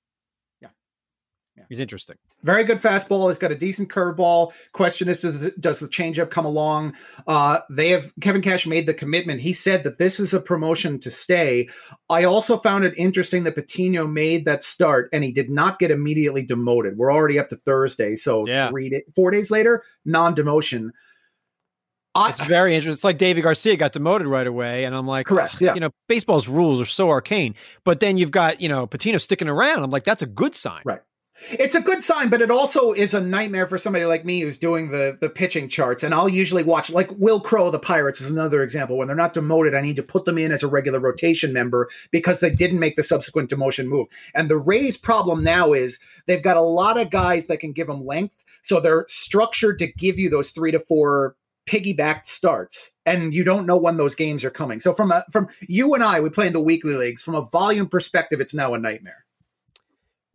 [1.69, 2.17] He's interesting.
[2.43, 3.30] Very good fastball.
[3.30, 4.54] He's got a decent curveball.
[4.71, 5.21] Question is,
[5.60, 6.93] does the, changeup come along?
[7.28, 9.41] Uh, they have Kevin Cash made the commitment.
[9.41, 11.69] He said that this is a promotion to stay.
[12.10, 15.89] I also found it interesting that Patino made that start and he did not get
[15.89, 16.97] immediately demoted.
[16.97, 18.69] We're already up to Thursday, so yeah.
[18.69, 20.91] three day, four days later, non demotion.
[22.15, 22.93] it's very interesting.
[22.93, 25.62] It's like David Garcia got demoted right away, and I'm like, correct.
[25.62, 25.73] Yeah.
[25.73, 27.56] You know, baseball's rules are so arcane.
[27.84, 29.84] But then you've got you know Patino sticking around.
[29.84, 30.84] I'm like, that's a good sign.
[30.86, 31.01] Right.
[31.51, 34.57] It's a good sign, but it also is a nightmare for somebody like me who's
[34.57, 36.01] doing the the pitching charts.
[36.01, 38.97] And I'll usually watch, like Will Crowe, the Pirates is another example.
[38.97, 41.89] When they're not demoted, I need to put them in as a regular rotation member
[42.11, 44.07] because they didn't make the subsequent demotion move.
[44.33, 47.87] And the Rays' problem now is they've got a lot of guys that can give
[47.87, 51.35] them length, so they're structured to give you those three to four
[51.67, 55.47] piggybacked starts and you don't know when those games are coming so from a from
[55.61, 58.75] you and i we play in the weekly leagues from a volume perspective it's now
[58.75, 59.24] a nightmare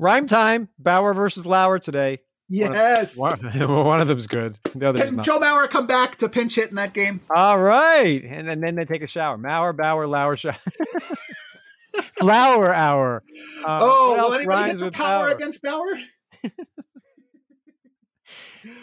[0.00, 0.68] Rhyme time.
[0.78, 2.20] Bauer versus Lauer today.
[2.48, 3.18] Yes.
[3.18, 4.58] One of, one, one of them's good.
[4.74, 7.20] The other Can Joe Mauer come back to pinch hit in that game?
[7.28, 8.24] All right.
[8.24, 9.36] And then, and then they take a shower.
[9.36, 10.56] Mauer, Bauer, Lauer shower.
[12.18, 13.22] Flower hour.
[13.62, 15.98] Uh, oh, will anybody get the power against Bauer?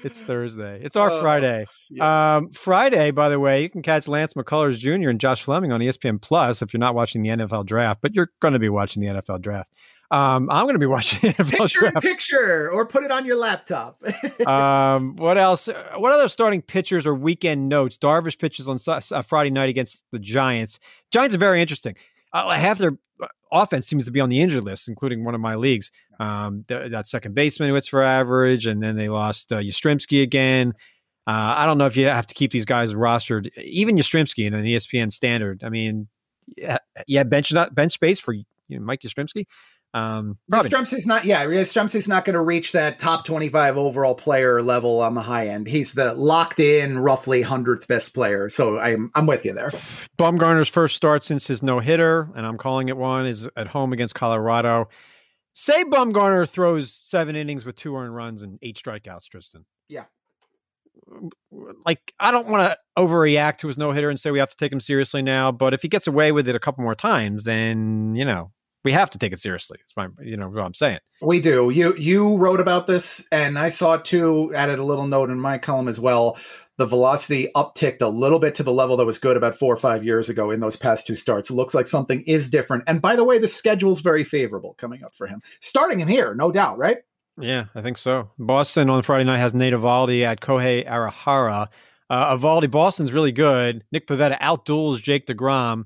[0.04, 0.82] it's Thursday.
[0.84, 1.66] It's our uh, Friday.
[1.90, 2.36] Yeah.
[2.36, 5.10] Um, Friday, by the way, you can catch Lance McCullers Jr.
[5.10, 8.30] and Josh Fleming on ESPN Plus if you're not watching the NFL draft, but you're
[8.42, 9.74] going to be watching the NFL draft.
[10.10, 11.96] Um, I'm going to be watching NFL picture draft.
[11.96, 14.02] in picture, or put it on your laptop.
[14.48, 15.68] um, what else?
[15.98, 17.98] What other starting pitchers or weekend notes?
[17.98, 20.80] Darvish pitches on uh, Friday night against the Giants.
[21.12, 21.96] Giants are very interesting.
[22.32, 25.42] Uh, half their uh, offense seems to be on the injured list, including one of
[25.42, 25.92] my leagues.
[26.20, 30.24] Um, th- that second baseman who hits for average, and then they lost uh, Yastrzemski
[30.24, 30.74] again.
[31.28, 34.54] Uh, I don't know if you have to keep these guys rostered, even Yastrzemski in
[34.54, 35.62] an ESPN standard.
[35.66, 36.08] I mean,
[36.56, 39.46] yeah, yeah bench not bench space for you know, Mike Yastrzemski.
[39.98, 45.02] Um, Yastrzemski's not, yeah, Yastrzemski's not going to reach that top 25 overall player level
[45.02, 45.68] on the high end.
[45.68, 48.50] He's the locked in, roughly 100th best player.
[48.50, 49.72] So I'm, I'm with you there.
[50.20, 53.92] Bumgarner's first start since his no hitter, and I'm calling it one, is at home
[53.92, 54.88] against Colorado.
[55.54, 59.66] Say Bumgarner throws seven innings with two earned runs and eight strikeouts, Tristan.
[59.90, 60.06] Yeah.
[61.86, 64.58] Like, I don't want to overreact to his no hitter and say we have to
[64.58, 67.46] take him seriously now, but if he gets away with it a couple more times,
[67.46, 68.52] then, you know,
[68.84, 69.78] we have to take it seriously.
[69.84, 71.00] It's my, you know, what I'm saying.
[71.22, 71.70] We do.
[71.70, 74.52] You you wrote about this, and I saw it too.
[74.54, 76.38] Added a little note in my column as well.
[76.78, 79.78] The velocity upticked a little bit to the level that was good about four or
[79.78, 81.50] five years ago in those past two starts.
[81.50, 82.84] It looks like something is different.
[82.86, 85.42] And by the way, the schedule's very favorable coming up for him.
[85.60, 86.98] Starting him here, no doubt, right?
[87.40, 88.32] Yeah, I think so.
[88.38, 91.68] Boston on Friday night has Nate Eovaldi at Kohei Arihara.
[92.10, 93.84] Uh, Boston's really good.
[93.92, 95.86] Nick Pivetta outduels Jake DeGrom.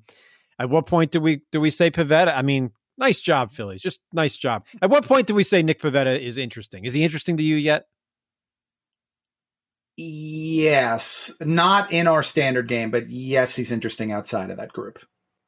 [0.59, 2.35] At what point do we do we say Pivetta?
[2.35, 3.81] I mean, Nice job, Phillies.
[3.81, 4.63] Just nice job.
[4.79, 6.85] At what point do we say Nick Pivetta is interesting?
[6.85, 7.85] Is he interesting to you yet?
[9.97, 14.99] Yes, not in our standard game, but yes, he's interesting outside of that group.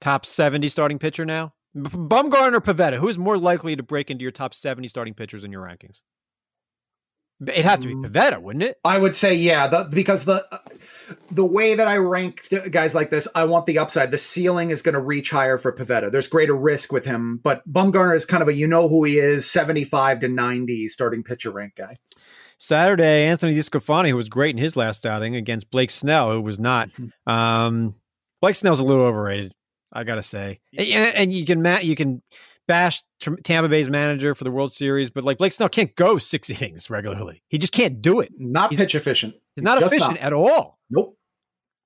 [0.01, 1.53] Top 70 starting pitcher now?
[1.77, 5.43] Bumgarner or Pivetta, who is more likely to break into your top 70 starting pitchers
[5.43, 6.01] in your rankings?
[7.41, 8.77] It'd have to be Pivetta, wouldn't it?
[8.85, 10.45] I would say yeah, the, because the
[11.31, 14.11] the way that I rank guys like this, I want the upside.
[14.11, 16.11] The ceiling is going to reach higher for Pivetta.
[16.11, 19.17] There's greater risk with him, but Bumgarner is kind of a you know who he
[19.17, 21.97] is, 75 to 90 starting pitcher rank guy.
[22.57, 26.59] Saturday, Anthony DeSclafani, who was great in his last outing against Blake Snell, who was
[26.59, 26.89] not.
[26.89, 27.31] Mm-hmm.
[27.31, 27.95] Um,
[28.41, 29.53] Blake Snell's a little overrated,
[29.91, 30.61] I gotta say.
[30.77, 32.21] And, and you can Matt, you can
[32.67, 33.03] bash
[33.43, 36.89] Tampa Bay's manager for the World Series, but like Blake Snell can't go six innings
[36.89, 37.41] regularly.
[37.49, 38.31] He just can't do it.
[38.37, 39.35] Not he's, pitch efficient.
[39.55, 40.27] He's not just efficient not.
[40.27, 40.79] at all.
[40.89, 41.17] Nope.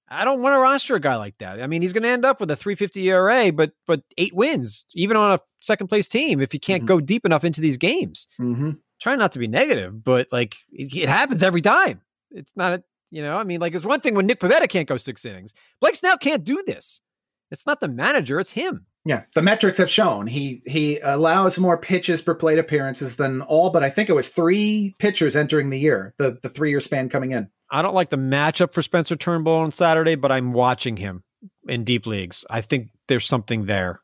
[0.09, 1.61] I don't want to roster a guy like that.
[1.61, 4.85] I mean, he's going to end up with a 350 ERA, but but eight wins,
[4.93, 6.87] even on a second place team, if he can't mm-hmm.
[6.87, 8.27] go deep enough into these games.
[8.39, 8.71] Mm-hmm.
[9.01, 12.01] Try not to be negative, but like it, it happens every time.
[12.31, 14.87] It's not a, you know, I mean, like it's one thing when Nick Pivetta can't
[14.87, 15.53] go six innings.
[15.81, 17.01] Blake Snell can't do this.
[17.51, 18.85] It's not the manager, it's him.
[19.07, 23.69] Yeah, the metrics have shown he he allows more pitches per plate appearances than all,
[23.69, 27.07] but I think it was three pitchers entering the year, the the three year span
[27.07, 27.49] coming in.
[27.69, 31.23] I don't like the matchup for Spencer Turnbull on Saturday, but I'm watching him
[31.67, 32.45] in deep leagues.
[32.49, 34.01] I think there's something there.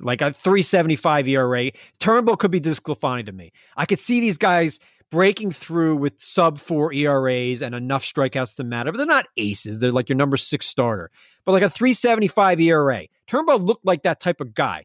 [0.00, 1.70] Like a 375 ERA.
[1.98, 3.52] Turnbull could be DeSclafani to me.
[3.76, 4.78] I could see these guys
[5.10, 9.78] breaking through with sub four ERAs and enough strikeouts to matter, but they're not aces.
[9.78, 11.10] They're like your number six starter.
[11.44, 13.06] But like a 375 ERA.
[13.28, 14.84] Turnbull looked like that type of guy.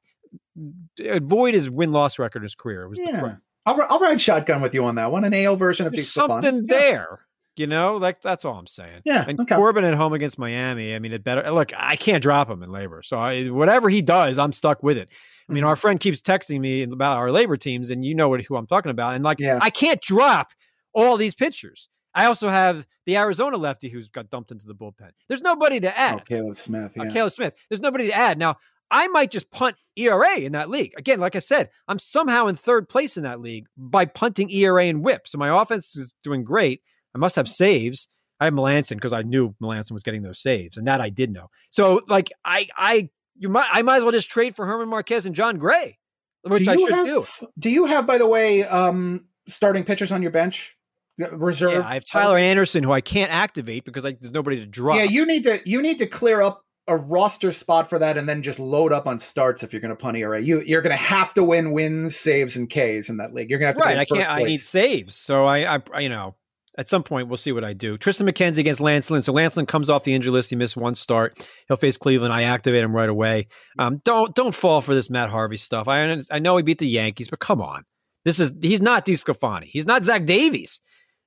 [1.03, 2.83] Avoid his win loss record in his career.
[2.83, 3.35] It was yeah.
[3.65, 5.23] I'll, I'll ride shotgun with you on that one.
[5.23, 7.19] An AL version of There's something there.
[7.55, 9.01] You know, like that's all I'm saying.
[9.05, 9.25] Yeah.
[9.27, 9.55] And okay.
[9.55, 10.95] Corbin at home against Miami.
[10.95, 11.71] I mean, it better look.
[11.77, 15.09] I can't drop him in labor, so I, whatever he does, I'm stuck with it.
[15.47, 15.67] I mean, mm-hmm.
[15.67, 18.65] our friend keeps texting me about our labor teams, and you know what who I'm
[18.65, 19.13] talking about.
[19.13, 19.59] And like, yeah.
[19.61, 20.51] I can't drop
[20.93, 21.89] all these pitchers.
[22.15, 25.11] I also have the Arizona lefty who's got dumped into the bullpen.
[25.27, 26.15] There's nobody to add.
[26.15, 26.97] Oh, Caleb Smith.
[26.97, 27.09] Uh, yeah.
[27.09, 27.53] Uh, Caleb Smith.
[27.69, 28.37] There's nobody to add.
[28.37, 28.57] Now,
[28.91, 30.93] I might just punt ERA in that league.
[30.97, 34.85] Again, like I said, I'm somehow in third place in that league by punting ERA
[34.85, 35.27] and whip.
[35.27, 36.81] So my offense is doing great.
[37.15, 38.07] I must have saves.
[38.39, 41.31] I have Melancon because I knew Melancon was getting those saves, and that I did
[41.31, 41.49] know.
[41.69, 45.25] So like I I you might I might as well just trade for Germán Márquez
[45.25, 45.97] and Jon Gray,
[46.41, 47.25] which I should have, do.
[47.57, 50.75] Do you have, by the way, um, starting pitchers on your bench?
[51.17, 51.73] Reserve.
[51.73, 54.97] Yeah, I have Tyler Anderson, who I can't activate because I, there's nobody to drop.
[54.97, 58.27] Yeah, you need to you need to clear up a roster spot for that, and
[58.27, 60.41] then just load up on starts if you're going to punt ERA.
[60.41, 63.49] You you're going to have to win wins, saves, and Ks in that league.
[63.49, 63.99] You're going to have to right.
[63.99, 64.27] I can't.
[64.27, 64.43] Place.
[64.43, 66.35] I need saves, so I, I you know
[66.77, 67.97] at some point we'll see what I do.
[67.97, 69.21] Triston McKenzie against Lance Lynn.
[69.21, 70.49] So Lance Lynn comes off the injury list.
[70.49, 71.47] He missed one start.
[71.67, 72.33] He'll face Cleveland.
[72.33, 73.47] I activate him right away.
[73.77, 75.87] Um, don't don't fall for this Matt Harvey stuff.
[75.87, 77.83] I I know he beat the Yankees, but come on,
[78.25, 79.65] this is he's not DeSclafani.
[79.65, 80.81] He's not Zach Davies.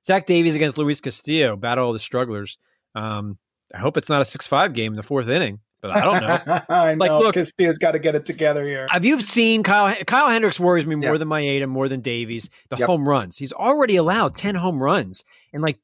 [0.07, 1.55] Zach Davies against Luis Castillo.
[1.55, 2.57] Battle of the strugglers.
[2.95, 3.37] Um,
[3.75, 5.59] I hope it's not a six five game in the fourth inning.
[5.79, 6.61] But I don't know.
[6.69, 7.19] I like, know.
[7.19, 8.87] Look, Castillo's got to get it together here.
[8.89, 9.93] Have you seen Kyle?
[10.05, 12.49] Kyle Hendricks worries me more than Maeda, more than Davies.
[12.69, 12.87] The yep.
[12.87, 13.37] home runs.
[13.37, 15.77] He's already allowed ten home runs in like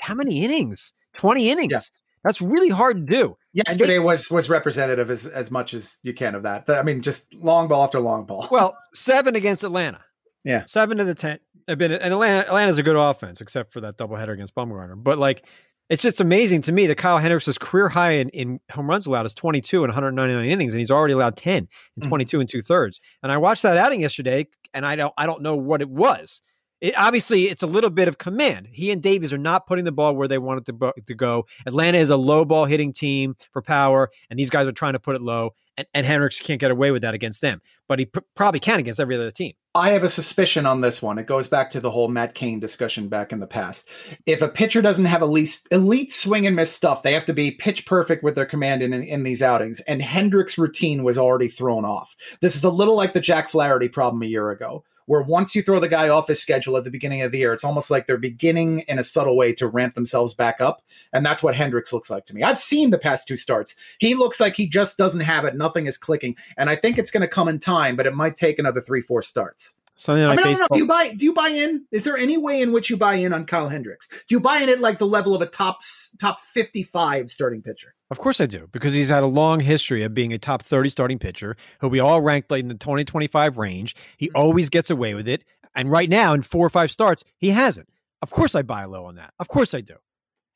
[0.00, 0.92] how many innings?
[1.16, 1.72] 20 innings.
[1.72, 1.80] Yeah.
[2.24, 3.36] That's really hard to do.
[3.52, 6.68] Yesterday they, was was representative as as much as you can of that.
[6.68, 8.48] I mean, just long ball after long ball.
[8.50, 10.00] Well, seven against Atlanta.
[10.42, 11.38] Yeah, seven to the ten.
[11.68, 12.46] Have been and Atlanta.
[12.46, 15.02] Atlanta's a good offense, except for that doubleheader against Bumgarner.
[15.02, 15.46] But like,
[15.88, 19.26] it's just amazing to me that Kyle Hendricks' career high in, in home runs allowed
[19.26, 22.08] is 22 in 199 innings, and he's already allowed 10 in mm-hmm.
[22.08, 22.40] 22 mm-hmm.
[22.40, 23.00] and two thirds.
[23.22, 26.42] And I watched that outing yesterday, and I don't I don't know what it was
[26.86, 28.68] it, obviously it's a little bit of command.
[28.70, 31.46] He and Davies are not putting the ball where they want it to, to go.
[31.66, 35.00] Atlanta is a low ball hitting team for power, and these guys are trying to
[35.00, 35.54] put it low.
[35.76, 38.78] And, and Hendricks can't get away with that against them, but he pr- probably can
[38.78, 39.54] against every other team.
[39.74, 41.18] I have a suspicion on this one.
[41.18, 43.88] It goes back to the whole Matt Cain discussion back in the past.
[44.24, 47.50] If a pitcher doesn't have elite, elite swing and miss stuff, they have to be
[47.50, 49.80] pitch perfect with their command in, in these outings.
[49.80, 52.14] And Hendricks' routine was already thrown off.
[52.40, 55.62] This is a little like the Jack Flaherty problem a year ago where once you
[55.62, 58.06] throw the guy off his schedule at the beginning of the year, it's almost like
[58.06, 60.82] they're beginning in a subtle way to ramp themselves back up.
[61.12, 62.42] And that's what Hendricks looks like to me.
[62.42, 63.74] I've seen the past two starts.
[63.98, 65.56] He looks like he just doesn't have it.
[65.56, 66.36] Nothing is clicking.
[66.56, 69.02] And I think it's going to come in time, but it might take another three,
[69.02, 69.76] four starts.
[69.98, 70.76] Something like I, mean, I don't know.
[70.76, 71.12] Do you buy?
[71.14, 71.86] Do you buy in?
[71.90, 74.08] Is there any way in which you buy in on Kyle Hendricks?
[74.08, 75.78] Do you buy in at like the level of a top
[76.20, 77.94] top fifty five starting pitcher?
[78.10, 80.90] Of course I do, because he's had a long history of being a top 30
[80.90, 83.96] starting pitcher who we all ranked like in the 2025 range.
[84.16, 84.36] He mm-hmm.
[84.36, 85.42] always gets away with it.
[85.74, 87.88] And right now, in four or five starts, he hasn't.
[88.22, 89.34] Of course I buy low on that.
[89.40, 89.96] Of course I do.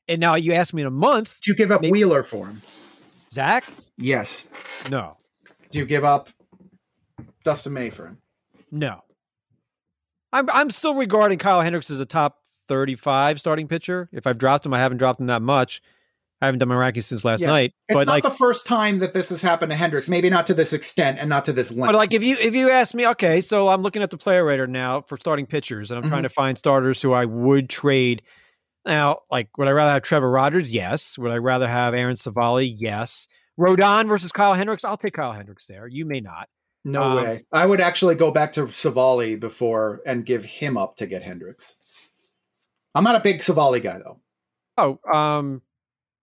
[0.07, 1.40] And now you ask me in a month.
[1.42, 2.62] Do you give up maybe, Wheeler for him?
[3.31, 3.64] Zach?
[3.96, 4.46] Yes.
[4.90, 5.18] No.
[5.70, 6.31] Do you give up
[7.44, 8.18] Dustin May for him?
[8.70, 9.03] No.
[10.32, 12.38] I'm I'm still regarding Kyle Hendricks as a top
[12.68, 14.08] 35 starting pitcher.
[14.12, 15.82] If I've dropped him, I haven't dropped him that much.
[16.42, 17.48] I haven't done my rankings since last yeah.
[17.48, 17.74] night.
[17.88, 20.08] It's but not like, the first time that this has happened to Hendricks.
[20.08, 21.88] Maybe not to this extent and not to this length.
[21.88, 24.44] But like, if you if you ask me, okay, so I'm looking at the player
[24.44, 26.10] rater now for starting pitchers, and I'm mm-hmm.
[26.10, 28.22] trying to find starters who I would trade.
[28.86, 30.72] Now, like, would I rather have Trevor Rogers?
[30.72, 31.18] Yes.
[31.18, 32.72] Would I rather have Aaron Civale?
[32.74, 33.28] Yes.
[33.58, 34.84] Rodon versus Kyle Hendricks?
[34.84, 35.86] I'll take Kyle Hendricks there.
[35.86, 36.48] You may not.
[36.84, 37.44] No um, way.
[37.52, 41.76] I would actually go back to Civale before and give him up to get Hendricks.
[42.94, 44.20] I'm not a big Civale guy though.
[44.78, 45.62] Oh, um,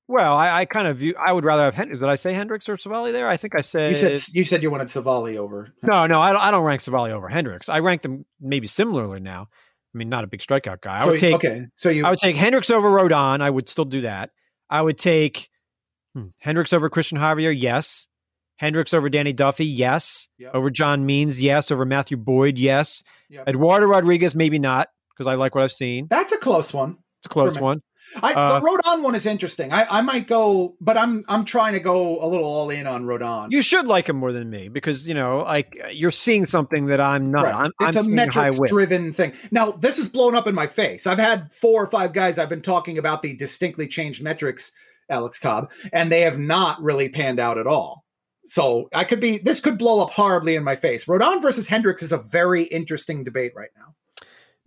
[0.08, 1.16] well, I, I, kind of view.
[1.20, 2.00] I would rather have Hendricks.
[2.00, 3.28] Did I say Hendricks or Civale there?
[3.28, 3.92] I think I said.
[3.92, 5.74] You said you said you wanted Civale over.
[5.84, 6.42] No, no, I don't.
[6.42, 7.70] I don't rank Civale over Hendricks.
[7.70, 9.50] I rank them maybe similarly now.
[9.94, 11.00] I mean, not a big strikeout guy.
[11.00, 11.36] I would take.
[11.36, 12.06] Okay, so you.
[12.06, 13.42] I would take Hendricks over Rodon.
[13.42, 14.32] I would still do that.
[14.70, 15.50] I would take
[16.16, 17.54] hmm, Hendricks over Cristian Javier.
[17.58, 18.08] Yes.
[18.58, 19.66] Hendricks over Danny Duffy.
[19.66, 20.28] Yes.
[20.38, 20.56] Yep.
[20.56, 21.42] Over John Means.
[21.42, 21.72] Yes.
[21.72, 22.58] Over Matthew Boyd.
[22.58, 23.04] Yes.
[23.30, 23.48] Yep.
[23.48, 24.36] Eduardo Rodriguez.
[24.36, 26.08] Maybe not because I like what I've seen.
[26.10, 26.98] That's a close one.
[27.20, 27.82] It's a close one.
[28.22, 29.72] I, uh, the Rodon one is interesting.
[29.74, 33.04] I, I might go, but I'm I'm trying to go a little all in on
[33.04, 33.52] Rodon.
[33.52, 37.02] You should like him more than me because you know, like you're seeing something that
[37.02, 37.44] I'm not.
[37.44, 37.54] Right.
[37.54, 39.34] I'm, it's I'm a metrics driven thing.
[39.52, 41.06] Now this is blown up in my face.
[41.06, 44.72] I've had four or five guys I've been talking about the distinctly changed metrics,
[45.10, 48.06] Alex Cobb, and they have not really panned out at all.
[48.48, 51.06] So I could be this could blow up horribly in my face.
[51.06, 53.94] Rodon versus Hendricks is a very interesting debate right now.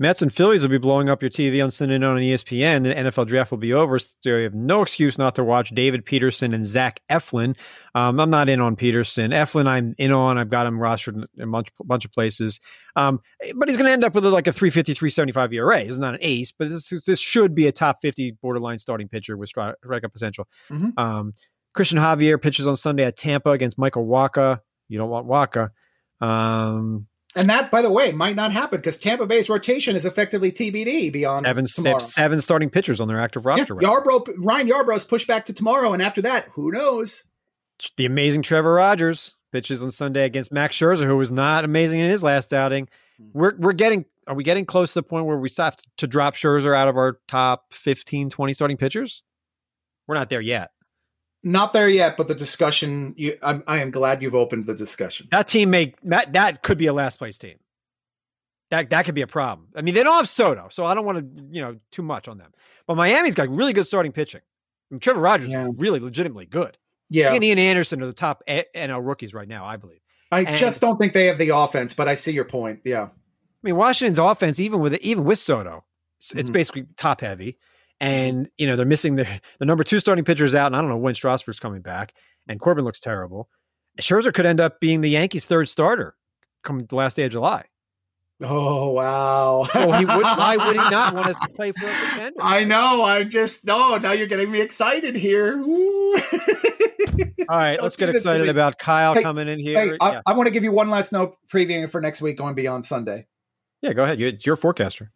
[0.01, 2.85] Mets and Phillies will be blowing up your TV on Sunday night on ESPN.
[2.85, 6.07] The NFL draft will be over, so you have no excuse not to watch David
[6.07, 7.55] Peterson and Zach Eflin.
[7.95, 9.31] Um, I'm not in on Peterson.
[9.31, 10.39] Eflin, I'm in on.
[10.39, 12.61] I've got him rostered in a bunch, bunch of places.
[12.97, 13.21] Um,
[13.57, 15.81] but he's going to end up with like a 350, 375 ERA.
[15.81, 19.37] He's not an ace, but this, this should be a top 50 borderline starting pitcher
[19.37, 20.49] with strikeout potential.
[20.71, 20.99] Mm-hmm.
[20.99, 21.35] Um,
[21.77, 24.61] Cristian Javier pitches on Sunday at Tampa against Michael Wacha.
[24.89, 25.71] You don't want Wacha.
[26.21, 27.07] Um,
[27.37, 31.13] and that, by the way, might not happen because Tampa Bay's rotation is effectively TBD
[31.13, 31.65] beyond seven.
[31.87, 33.77] Have seven starting pitchers on their active roster.
[33.81, 37.25] Yeah, right Yarbrough, Ryan Yarbrough's pushed back to tomorrow, and after that, who knows?
[37.97, 42.11] The amazing Trevor Rogers pitches on Sunday against Max Scherzer, who was not amazing in
[42.11, 42.89] his last outing.
[43.19, 43.27] Hmm.
[43.33, 46.35] We're we're getting are we getting close to the point where we have to drop
[46.35, 49.23] Scherzer out of our top 15, 20 starting pitchers?
[50.07, 50.71] We're not there yet.
[51.43, 53.15] Not there yet, but the discussion.
[53.17, 55.29] You, I'm, I am glad you've opened the discussion.
[55.31, 57.57] That team make that that could be a last place team.
[58.71, 59.69] That that could be a problem.
[59.75, 62.29] I mean, they don't have Soto, so I don't want to you know too much
[62.29, 62.53] on them.
[62.87, 64.43] But Miami's got really good starting pitching.
[64.43, 65.65] I mean, Trevor Rogers yeah.
[65.65, 66.77] is really legitimately good.
[67.09, 70.01] Yeah, and Ian Anderson are the top NL rookies right now, I believe.
[70.31, 72.81] I and, just don't think they have the offense, but I see your point.
[72.85, 73.09] Yeah, I
[73.63, 75.85] mean, Washington's offense, even with even with Soto,
[76.19, 76.53] it's mm-hmm.
[76.53, 77.59] basically top heavy
[78.01, 79.29] and you know they're missing the
[79.59, 82.15] the number two starting pitcher is out, and I don't know when Strasburg's coming back,
[82.49, 83.49] and Corbin looks terrible.
[84.01, 86.17] Scherzer could end up being the Yankees' third starter
[86.63, 87.65] come the last day of July.
[88.43, 89.67] Oh wow!
[89.75, 90.23] well, he would.
[90.23, 92.39] Why would he not want to play for a contender?
[92.41, 93.03] I know.
[93.03, 93.99] I just no.
[93.99, 95.63] Now you're getting me excited here.
[95.63, 99.91] All right, let's get excited about Kyle hey, coming in here.
[99.91, 100.23] Hey, I, yeah.
[100.25, 103.27] I want to give you one last note previewing for next week going beyond Sunday.
[103.83, 104.19] Yeah, go ahead.
[104.19, 105.13] It's your forecaster.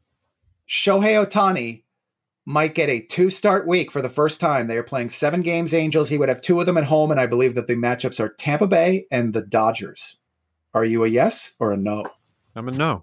[0.69, 1.84] Shohei Ohtani
[2.47, 4.67] might get a two start week for the first time.
[4.67, 6.09] They are playing seven games, Angels.
[6.09, 8.35] He would have two of them at home, and I believe that the matchups are
[8.35, 10.19] Tampa Bay and the Dodgers.
[10.75, 12.05] Are you a yes or a no?
[12.57, 13.03] I'm a no.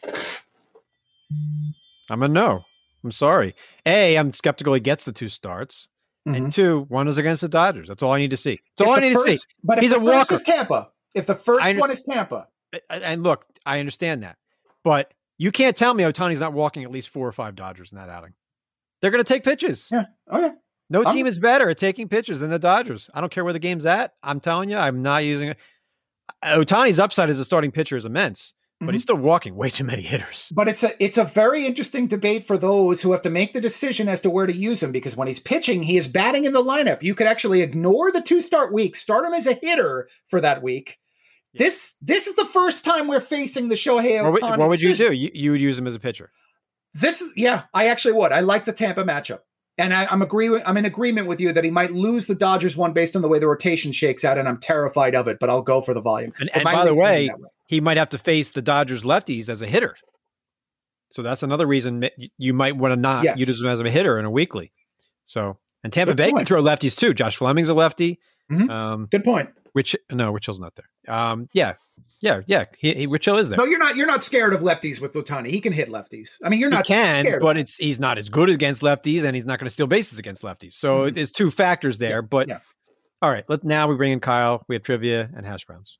[2.10, 2.62] I'm a no.
[3.04, 3.56] I'm sorry.
[3.86, 5.88] A, I'm skeptical he gets the two starts.
[6.28, 6.36] Mm-hmm.
[6.36, 7.88] And two, one is against the Dodgers.
[7.88, 8.60] That's all I need to see.
[8.78, 9.44] That's all I need first, to see.
[9.64, 10.36] But if he's a walker.
[10.36, 10.90] Is Tampa.
[11.16, 12.48] If the first one is Tampa.
[12.90, 14.38] And look, I understand that.
[14.84, 17.98] But you can't tell me Ohtani's not walking at least four or five Dodgers in
[17.98, 18.34] that outing.
[19.02, 19.90] They're going to take pitches.
[19.92, 20.06] Yeah.
[20.30, 20.52] Oh yeah.
[20.90, 23.10] No team is better at taking pitches than the Dodgers.
[23.14, 24.14] I don't care where the game's at.
[24.22, 25.58] I'm telling you, I'm not using it.
[26.44, 28.94] Ohtani's upside as a starting pitcher is immense, but mm-hmm.
[28.94, 30.52] he's still walking way too many hitters.
[30.54, 33.62] But it's a it's a very interesting debate for those who have to make the
[33.62, 36.52] decision as to where to use him because when he's pitching, he is batting in
[36.52, 37.02] the lineup.
[37.02, 40.62] You could actually ignore the two start week, start him as a hitter for that
[40.62, 41.00] week.
[41.54, 41.66] Yeah.
[41.66, 44.24] This this is the first time we're facing the Shohei Ohtani.
[44.24, 45.14] What would, what would you do?
[45.14, 46.32] You, you would use him as a pitcher.
[46.94, 48.32] This is yeah, I actually would.
[48.32, 49.40] I like the Tampa matchup.
[49.78, 50.62] And I, am agree.
[50.64, 53.28] I'm in agreement with you that he might lose the Dodgers one based on the
[53.28, 55.40] way the rotation shakes out, and I'm terrified of it.
[55.40, 56.34] But I'll go for the volume.
[56.40, 57.36] And, and by the way, way,
[57.68, 59.96] he might have to face the Dodgers lefties as a hitter.
[61.10, 63.38] So that's another reason you might want to not yes.
[63.38, 64.72] use him as a hitter in a weekly.
[65.26, 66.38] So and Tampa Good Bay point.
[66.38, 67.14] can throw lefties too.
[67.14, 68.20] Josh Fleming's a lefty.
[68.52, 68.70] Mm-hmm.
[68.70, 69.50] Um, Good point.
[69.74, 71.16] Which no, Rich Hill's not there.
[71.16, 71.76] Um, yeah,
[72.22, 72.66] yeah, yeah.
[72.78, 73.58] He, he, Rich is there.
[73.58, 73.96] No, you're not.
[73.96, 75.48] You're not scared of lefties with Ohtani.
[75.48, 76.38] He can hit lefties.
[76.44, 76.86] I mean, you're not.
[76.86, 79.72] He can, but it's he's not as good against lefties, and he's not going to
[79.72, 80.74] steal bases against lefties.
[80.74, 81.16] So mm-hmm.
[81.16, 82.18] there's two factors there.
[82.18, 82.60] Yeah, but yeah.
[83.22, 84.64] all right, let now we bring in Kyle.
[84.68, 85.98] We have trivia and hash browns.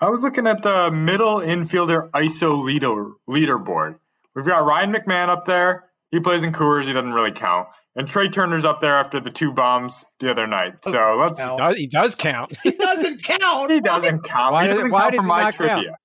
[0.00, 3.98] I was looking at the middle infielder ISO leader leaderboard.
[4.34, 5.90] We've got Ryan McMahon up there.
[6.10, 6.84] He plays in Coors.
[6.84, 7.68] He doesn't really count.
[7.98, 10.74] And Trea Turner's up there after the two bombs the other night.
[10.86, 11.38] Oh, so let's.
[11.40, 12.56] He does, he does count.
[12.62, 13.72] he doesn't count.
[13.72, 14.52] he doesn't count.
[14.52, 15.98] Why, he doesn't why count does for my trivia.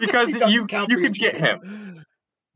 [0.00, 2.04] because you you could get him.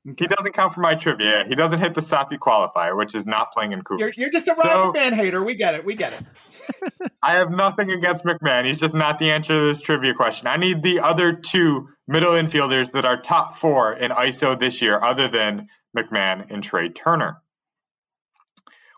[0.09, 0.25] Okay.
[0.25, 1.45] He doesn't count for my trivia.
[1.47, 4.01] He doesn't hit the Soppe qualifier, which is not playing in Coors.
[4.01, 5.45] You're, you're just a Ryan so, McMahon hater.
[5.45, 5.85] We get it.
[5.85, 7.13] We get it.
[7.23, 8.67] I have nothing against McMahon.
[8.67, 10.47] He's just not the answer to this trivia question.
[10.47, 15.01] I need the other two middle infielders that are top four in ISO this year,
[15.05, 17.42] other than McMahon and Trey Turner.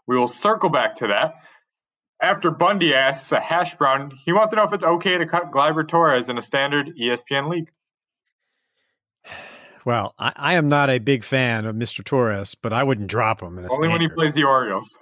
[0.07, 1.35] We will circle back to that.
[2.21, 5.51] After Bundy asks a hash brown, he wants to know if it's okay to cut
[5.51, 7.71] Gleyber Torres in a standard ESPN league.
[9.87, 12.03] Well, I, I, am not a big fan of Mr.
[12.03, 13.59] Torres, but I wouldn't drop him.
[13.59, 13.93] Only standard.
[13.93, 14.99] when he plays the Orioles.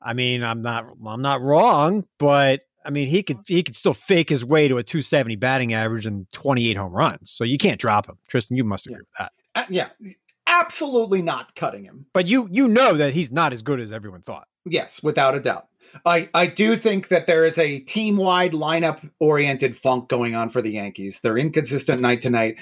[0.00, 3.92] I mean, I'm not I'm not wrong, but I mean he could he could still
[3.92, 7.32] fake his way to a 270 batting average and 28 home runs.
[7.32, 8.16] So you can't drop him.
[8.28, 9.00] Tristan, you must agree yeah.
[9.00, 9.32] with that.
[9.56, 10.14] Uh, yeah
[10.60, 12.06] absolutely not cutting him.
[12.12, 14.48] But you you know that he's not as good as everyone thought.
[14.64, 15.68] Yes, without a doubt.
[16.04, 20.48] I, I do think that there is a team wide lineup oriented funk going on
[20.48, 21.20] for the Yankees.
[21.20, 22.56] They're inconsistent night to night.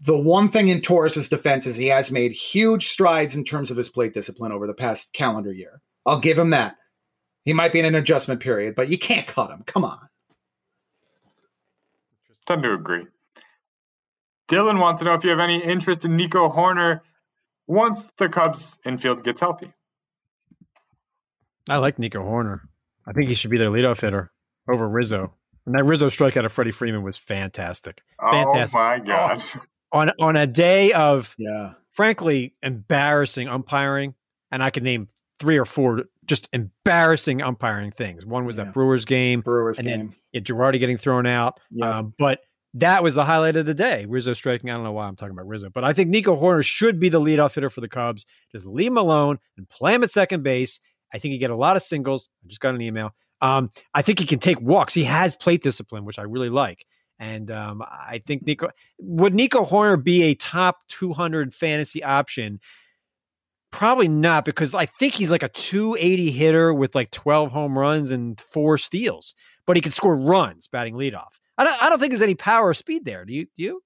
[0.00, 3.76] The one thing in Torres's defense is he has made huge strides in terms of
[3.76, 5.80] his plate discipline over the past calendar year.
[6.06, 6.76] I'll give him that.
[7.44, 9.64] He might be in an adjustment period, but you can't cut him.
[9.66, 10.08] Come on.
[12.46, 13.06] Tend to agree.
[14.48, 17.00] Dylan wants to know if you have any interest in Nico Hoerner
[17.68, 19.72] once the Cubs infield gets healthy.
[21.68, 22.60] I like Nico Hoerner.
[23.06, 24.32] I think he should be their leadoff hitter
[24.68, 25.34] over Rizzo.
[25.66, 28.02] And that Rizzo strikeout of Freddie Freeman was fantastic.
[28.20, 28.78] Fantastic.
[28.80, 29.42] Oh my god!
[29.92, 31.74] On on a day of Yeah.
[31.92, 34.14] frankly embarrassing umpiring,
[34.50, 35.08] and I could name
[35.38, 38.24] three or four just embarrassing umpiring things.
[38.24, 38.64] One was Yeah.
[38.64, 39.98] that Brewers game, Brewers And game.
[39.98, 41.60] then- yeah, Girardi getting thrown out.
[41.70, 41.98] Yeah.
[41.98, 42.40] Um, but
[42.80, 44.06] that was the highlight of the day.
[44.08, 44.70] Rizzo striking.
[44.70, 47.08] I don't know why I'm talking about Rizzo, but I think Nico Hoerner should be
[47.08, 48.26] the leadoff hitter for the Cubs.
[48.52, 50.80] Just leave him alone and play him at second base.
[51.12, 52.28] I think he get a lot of singles.
[52.44, 53.14] I just got an email.
[53.40, 54.94] Um, I think he can take walks.
[54.94, 56.84] He has plate discipline, which I really like.
[57.18, 58.68] And um, I think Nico
[59.00, 62.60] would Nico Hoerner be a top 200 fantasy option?
[63.70, 68.12] Probably not, because I think he's like a 280 hitter with like 12 home runs
[68.12, 69.34] and four steals,
[69.66, 71.38] but he can score runs batting leadoff.
[71.58, 73.24] I don't, I don't think there's any power or speed there.
[73.26, 73.46] Do you?
[73.56, 73.82] Do you?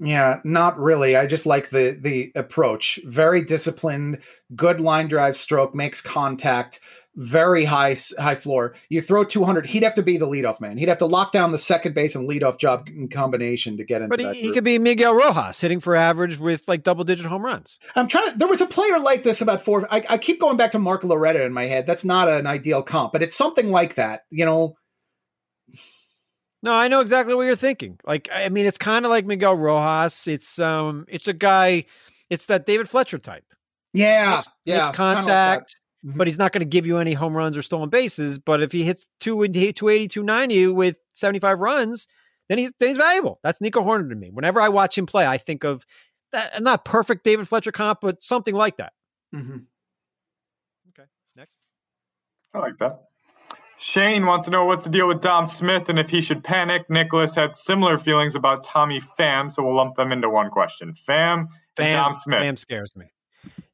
[0.00, 1.16] Yeah, not really.
[1.16, 3.00] I just like the the approach.
[3.04, 4.18] Very disciplined,
[4.54, 6.78] good line drive stroke, makes contact,
[7.16, 8.76] very high high floor.
[8.88, 10.78] You throw 200, he'd have to be the leadoff man.
[10.78, 14.02] He'd have to lock down the second base and leadoff job in combination to get
[14.02, 14.36] into But that.
[14.36, 17.80] he, he could be Miguel Rojas hitting for average with like double digit home runs.
[17.96, 18.38] I'm trying to.
[18.38, 19.92] There was a player like this about four.
[19.92, 21.86] I, I keep going back to Mark Loretta in my head.
[21.86, 24.26] That's not an ideal comp, but it's something like that.
[24.30, 24.76] You know,
[26.62, 27.98] No, I know exactly what you're thinking.
[28.04, 30.26] Like, I mean, it's kind of like Miguel Rojas.
[30.26, 31.84] It's um, it's a guy.
[32.30, 33.44] It's that David Fletcher type.
[33.92, 35.48] yeah, Makes- yeah, makes kinda like that.
[35.56, 36.16] contact, Mhm.
[36.16, 38.38] but he's not going to give you any home runs or stolen bases.
[38.38, 42.06] But if he hits 280, 280 290 with 75 runs,
[42.48, 43.38] then he's then he's valuable.
[43.42, 44.30] That's Nico Hoerner to me.
[44.30, 45.86] Whenever I watch him play, I think of
[46.32, 48.92] that not perfect David Fletcher comp, but something like that.
[49.34, 49.58] Mm-hmm.
[50.90, 51.56] Okay, next.
[52.52, 53.07] I like that.
[53.80, 56.90] Shane wants to know what's the deal with Dom Smith and if he should panic.
[56.90, 60.92] Nicholas had similar feelings about Tommy Pham, so we'll lump them into one question.
[60.92, 62.42] Pham, Fam, Dom Smith.
[62.42, 63.06] Pham scares me.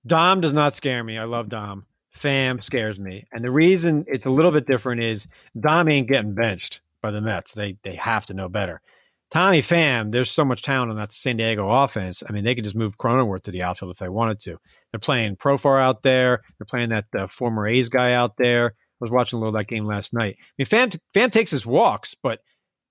[0.06, 1.16] Dom does not scare me.
[1.16, 1.86] I love Dom.
[2.14, 3.24] Pham scares me.
[3.32, 5.26] And the reason it's a little bit different is
[5.58, 7.52] Dom ain't getting benched by the Mets.
[7.52, 8.82] They they have to know better.
[9.30, 12.22] Tommy Pham, there's so much talent on that San Diego offense.
[12.28, 14.58] I mean, they could just move Cronenworth to the outfield if they wanted to.
[14.92, 16.42] They're playing Profar out there.
[16.58, 18.74] They're playing that uh, former A's guy out there.
[19.00, 20.36] I was watching a little of that game last night.
[20.40, 22.40] I mean, Pham takes his walks, but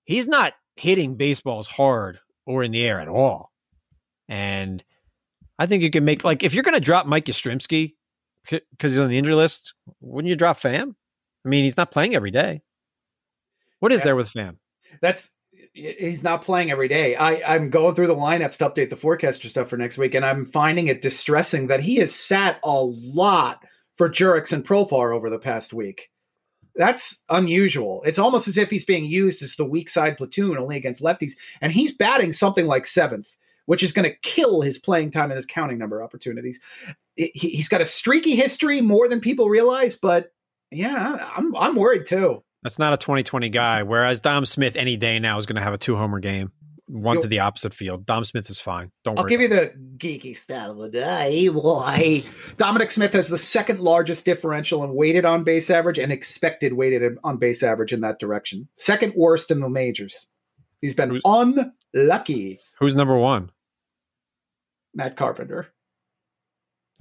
[0.04, 3.52] he's not hitting baseballs hard or in the air at all.
[4.28, 4.84] And
[5.58, 7.94] I think you can make like if you're going to drop Mike Yastrzemski
[8.50, 10.96] because he's on the injury list, wouldn't you drop Pham?
[11.46, 12.62] I mean, he's not playing every day.
[13.80, 14.06] What is Yeah.
[14.06, 14.58] there with Pham?
[15.02, 15.32] That's
[15.74, 17.16] he's not playing every day.
[17.16, 20.26] I I'm going through the lineups to update the forecaster stuff for next week, and
[20.26, 23.64] I'm finding it distressing that he has sat a lot
[23.98, 26.10] for Jurickson Profar over the past week.
[26.76, 28.02] That's unusual.
[28.04, 31.34] It's almost as if he's being used as the weak side platoon only against lefties,
[31.62, 33.38] and he's batting something like seventh,
[33.68, 36.60] which is going to kill his playing time and his counting number opportunities.
[37.16, 40.34] It- he, he's got a streaky history more than people realize, but
[40.72, 42.44] yeah, I'm I'm worried too.
[42.64, 43.84] That's not a 2020 guy.
[43.84, 46.52] Whereas Dom Smith any day now is going to have a two homer game,
[46.94, 48.06] one to the opposite field.
[48.06, 48.92] Dom Smith is fine.
[49.04, 49.24] Don't worry.
[49.24, 51.48] I'll give you the geeky stat of the day.
[51.52, 52.24] Why?
[52.58, 57.18] Dominic Smith has the second largest differential in weighted on base average and expected weighted
[57.24, 58.68] on base average in that direction.
[58.76, 60.28] Second worst in the majors.
[60.82, 61.22] He's been Who's-
[61.94, 63.50] unlucky, Who's number one?
[64.94, 65.68] Matt Carpenter.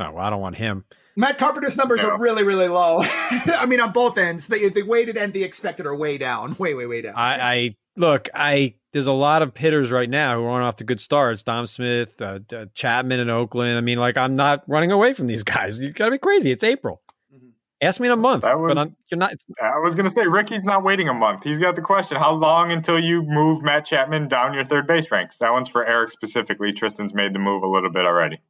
[0.01, 0.85] Oh, well, I don't want him.
[1.17, 2.09] Matt Carpenter's numbers Yeah.
[2.09, 3.03] are really, really low.
[3.05, 6.75] I mean, on both ends, the, the weighted and the expected are way down, way,
[6.75, 7.15] way, way down.
[7.17, 8.29] I, I look.
[8.35, 11.43] I there's a lot of hitters right now who aren't off to good starts.
[11.43, 13.79] Dom Smith, uh, uh, Chapman in Oakland.
[13.79, 15.79] I mean, like I'm not running away from these guys.
[15.79, 16.51] You got to be crazy.
[16.51, 17.01] It's April.
[17.35, 17.51] Mhm.
[17.81, 18.43] Ask me in a month.
[18.43, 19.35] That but was- you're not.
[19.63, 21.45] I was going to say, Ricky's not waiting a month.
[21.45, 25.11] He's got the question how long until you move Matt Chapman down your third base
[25.11, 25.39] ranks?
[25.39, 26.73] That one's for Eric specifically.
[26.73, 28.41] Tristan's made the move a little bit already.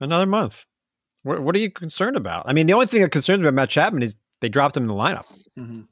[0.00, 0.64] another month.
[1.22, 2.44] What, what are you concerned about?
[2.48, 4.84] I mean, the only thing that concerns me about Matt Chapman is they dropped him
[4.84, 5.26] in the lineup.
[5.58, 5.86] Mhm.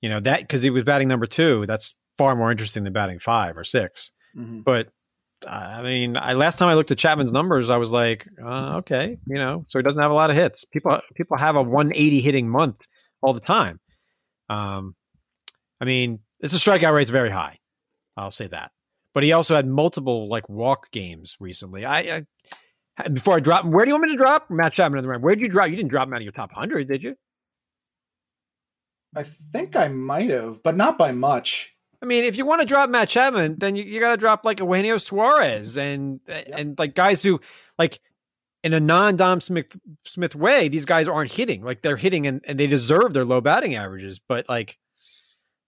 [0.00, 1.66] You know that because he was batting number two.
[1.66, 4.12] That's far more interesting than batting five or six.
[4.36, 4.62] Mhm.
[4.64, 4.88] But
[5.46, 9.16] I mean, I last time I looked at Chapman's numbers, I was like, uh, okay,
[9.26, 10.64] you know, so he doesn't have a lot of hits.
[10.64, 12.80] People people have a 180 hitting month
[13.22, 13.80] all the time.
[14.50, 14.94] Um,
[15.80, 17.58] I mean, his strikeout rate's very high.
[18.16, 18.72] I'll say that.
[19.14, 21.84] But he also had multiple like walk games recently.
[21.84, 22.22] I, I
[23.12, 25.08] before I drop him, where do you want me to drop Matt Chapman in the
[25.08, 25.22] round?
[25.22, 25.70] Where did you drop?
[25.70, 27.16] You didn't drop him out of your top 100, did you?
[29.16, 31.74] I think I might have, but not by much.
[32.02, 34.44] I mean, if you want to drop Matt Chapman, then you, you got to drop
[34.44, 37.40] like Eugenio Suarez and and like guys who
[37.78, 38.00] like
[38.62, 42.40] in a non Dom Smith Smith way, these guys aren't hitting like they're hitting and,
[42.44, 44.20] and they deserve their low batting averages.
[44.20, 44.78] But like,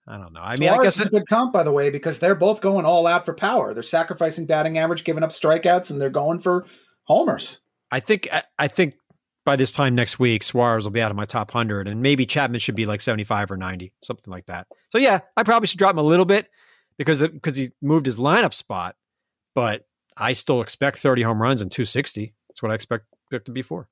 [0.07, 0.41] I don't know.
[0.41, 2.85] I mean, I guess is a good comp, by the way, because they're both going
[2.85, 3.75] all out for power.
[3.75, 6.67] They're sacrificing batting average, giving up strikeouts, and they're going for
[7.11, 7.61] homers.
[7.91, 8.95] I think I, I think
[9.45, 12.25] by this time next week, Suarez will be out of my top hundred, and maybe
[12.25, 14.67] Chapman should be like seventy five or ninety, something like that.
[14.91, 16.49] So yeah, I probably should drop him a little bit
[16.99, 18.95] because because he moved his lineup spot,
[19.55, 19.87] but
[20.17, 22.35] I still expect thirty home runs and two sixty.
[22.49, 23.89] That's what I expect it to be for.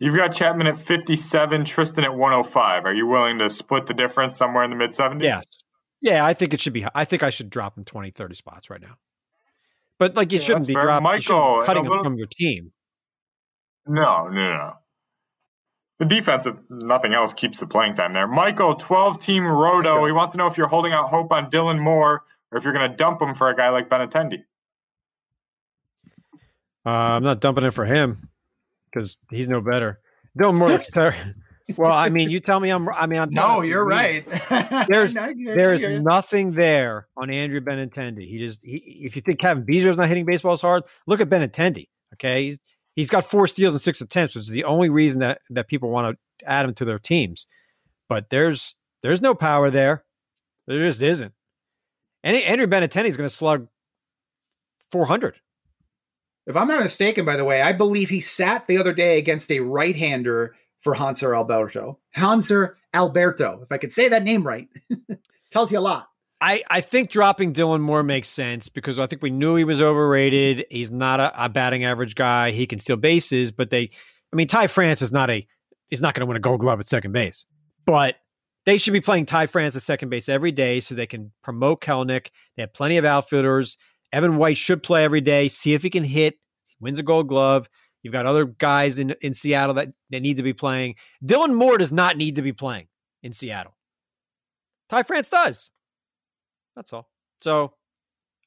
[0.00, 2.84] You've got Chapman at 57, Tristan at 105.
[2.84, 5.22] Are you willing to split the difference somewhere in the mid 70s?
[5.22, 5.44] Yes.
[6.00, 6.84] Yeah, I think it should be.
[6.94, 8.96] I think I should drop him 20, 30 spots right now.
[10.04, 10.82] But like, you Yeah, shouldn't be fair.
[10.82, 12.72] dropping, you shouldn't be Michael, cutting a him from your team.
[13.86, 14.72] No, no, no.
[15.98, 18.26] The defense, if nothing else, keeps the playing time there.
[18.28, 20.04] Michael, 12 team roto.
[20.04, 22.74] He wants to know if you're holding out hope on Dylan Moore or if you're
[22.74, 24.44] going to dump him for a guy like Benintendi.
[26.84, 28.28] Uh, I'm not dumping it for him
[28.92, 30.00] because he's no better.
[30.38, 31.18] Dylan Moore looks terrible.
[31.76, 32.88] Well, I mean, you tell me I'm.
[32.90, 33.30] I mean, I'm.
[33.30, 34.26] No, you, you're right.
[34.88, 36.02] There's- I hear- There I is hear you.
[36.02, 38.28] nothing there on Andrew Benintendi.
[38.28, 38.62] He just.
[38.62, 41.88] He, if you think Kevin Beezer's not hitting baseballs hard, look at Benintendi.
[42.14, 42.58] Okay, he's
[42.96, 45.88] he's got four steals and six attempts, which is the only reason that that people
[45.90, 47.46] want to add him to their teams.
[48.10, 50.04] But there's there's no power there.
[50.66, 51.32] There just isn't.
[52.22, 53.68] And Andrew Benintendi's going to slug
[54.90, 55.36] 400.
[56.46, 59.50] If I'm not mistaken, by the way, I believe he sat the other day against
[59.50, 60.54] a right-hander
[60.84, 61.98] for Hanser Alberto.
[62.16, 64.68] Hanser Alberto, if I could say that name right,
[65.50, 66.08] tells you a lot.
[66.40, 69.80] I, I think dropping Dylan Moore makes sense because I think we knew he was
[69.80, 70.66] overrated.
[70.70, 72.50] He's not a, a batting average guy.
[72.50, 73.88] He can steal bases, but they,
[74.32, 75.46] I mean, Ty France is not a,
[75.88, 77.46] he's not going to win a Gold Glove at second base.
[77.86, 78.16] But
[78.66, 81.80] they should be playing Ty France at second base every day so they can promote
[81.80, 82.28] Kelenic.
[82.56, 83.78] They have plenty of outfielders.
[84.12, 85.48] Evan White should play every day.
[85.48, 86.34] See if he can hit.
[86.66, 87.68] He wins a Gold Glove.
[88.04, 90.96] You've got other guys in in Seattle that, that need to be playing.
[91.24, 92.86] Dylan Moore does not need to be playing
[93.22, 93.74] in Seattle.
[94.90, 95.70] Ty France does.
[96.76, 97.08] That's all.
[97.40, 97.72] So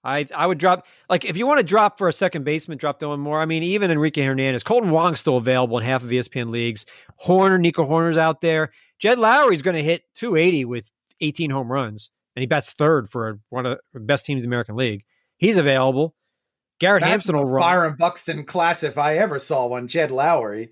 [0.03, 2.99] I I would drop like if you want to drop for a second baseman, drop
[2.99, 3.39] Dylan Moore.
[3.39, 6.85] I mean, even Enrique Hernandez, Kolten Wong's still available in half of ESPN leagues.
[7.25, 8.71] Hoerner, Nico Hoerner's out there.
[8.99, 10.91] Jed Lowrie's going to hit 280 with
[11.21, 14.53] 18 home runs, and he bats third for one of the best teams in the
[14.53, 15.03] American League.
[15.37, 16.13] He's available.
[16.79, 17.61] Garrett That's Hampson will run.
[17.61, 19.87] Byron Buxton class if I ever saw one.
[19.87, 20.69] Jed Lowrie.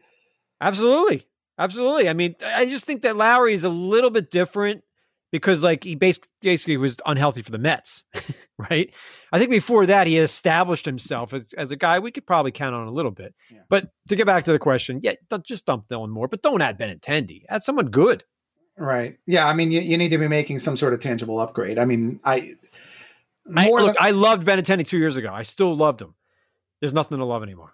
[0.62, 1.26] Absolutely.
[1.58, 2.10] Absolutely.
[2.10, 4.84] I mean, I just think that Lowrie is a little bit different
[5.32, 8.04] because like he basically, basically was unhealthy for the Mets,
[8.58, 8.94] right?
[9.32, 12.76] I think before that he established himself as, as a guy we could probably count
[12.76, 13.34] on a little bit.
[13.52, 13.60] Yeah.
[13.70, 16.80] But to get back to the question, yeah, just dump Dylan Moore, but don't add
[16.80, 17.44] Benintendi.
[17.50, 18.24] Add someone good.
[18.78, 19.18] Right.
[19.26, 19.48] Yeah.
[19.48, 21.80] I mean, you, you need to be making some sort of tangible upgrade.
[21.80, 22.56] I mean, I.
[23.56, 25.32] I, More look, than- I loved Benintendi two years ago.
[25.34, 26.16] I still loved him.
[26.80, 27.74] There's nothing to love anymore.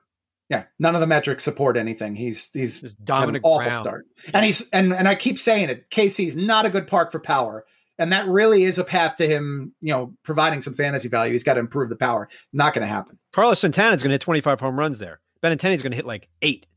[0.49, 0.63] yeah.
[0.79, 2.15] None of the metrics support anything.
[2.15, 3.83] He's he's Just dominant awful ground.
[3.83, 4.05] start.
[4.33, 5.89] And he's and and I keep saying it.
[5.89, 7.65] KC's not a good park for power,
[7.97, 9.73] and that really is a path to him.
[9.81, 11.31] You know, providing some fantasy value.
[11.33, 12.29] He's got to improve the power.
[12.53, 13.17] Not going to happen.
[13.31, 15.19] Carlos Santana is going to hit 25 home runs there.
[15.41, 16.67] Benintendi's going to hit like eight.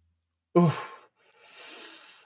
[0.58, 0.90] Oof.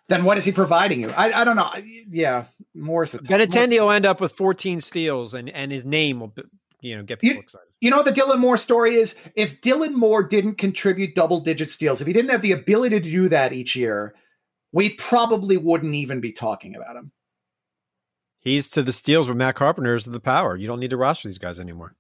[0.09, 1.11] Then what is he providing you?
[1.11, 1.71] I, I don't know.
[2.09, 2.45] Yeah,
[2.75, 3.15] Morris.
[3.15, 6.35] Benintendi will end up with 14 steals, and and his name will,
[6.81, 7.67] you know, get people You- excited.
[7.81, 9.15] You know what the Dylan Moore story is?
[9.37, 13.11] If Dylan Moore didn't contribute double digit steals, if he didn't have the ability to
[13.11, 14.15] do that each year,
[14.73, 17.13] we probably wouldn't even be talking about him.
[18.41, 20.57] He's to the steals what Matt Carpenter is to the power.
[20.57, 21.95] You don't need to roster these guys anymore.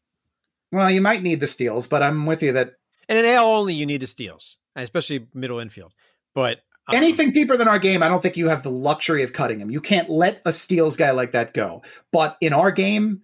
[0.70, 2.74] Well, you might need the steals, but I'm with you that
[3.08, 5.92] And in AL only, you need the steals, especially middle infield.
[6.34, 9.32] But um, anything deeper than our game, I don't think you have the luxury of
[9.32, 9.70] cutting him.
[9.70, 11.82] You can't let a steals guy like that go.
[12.12, 13.22] But in our game,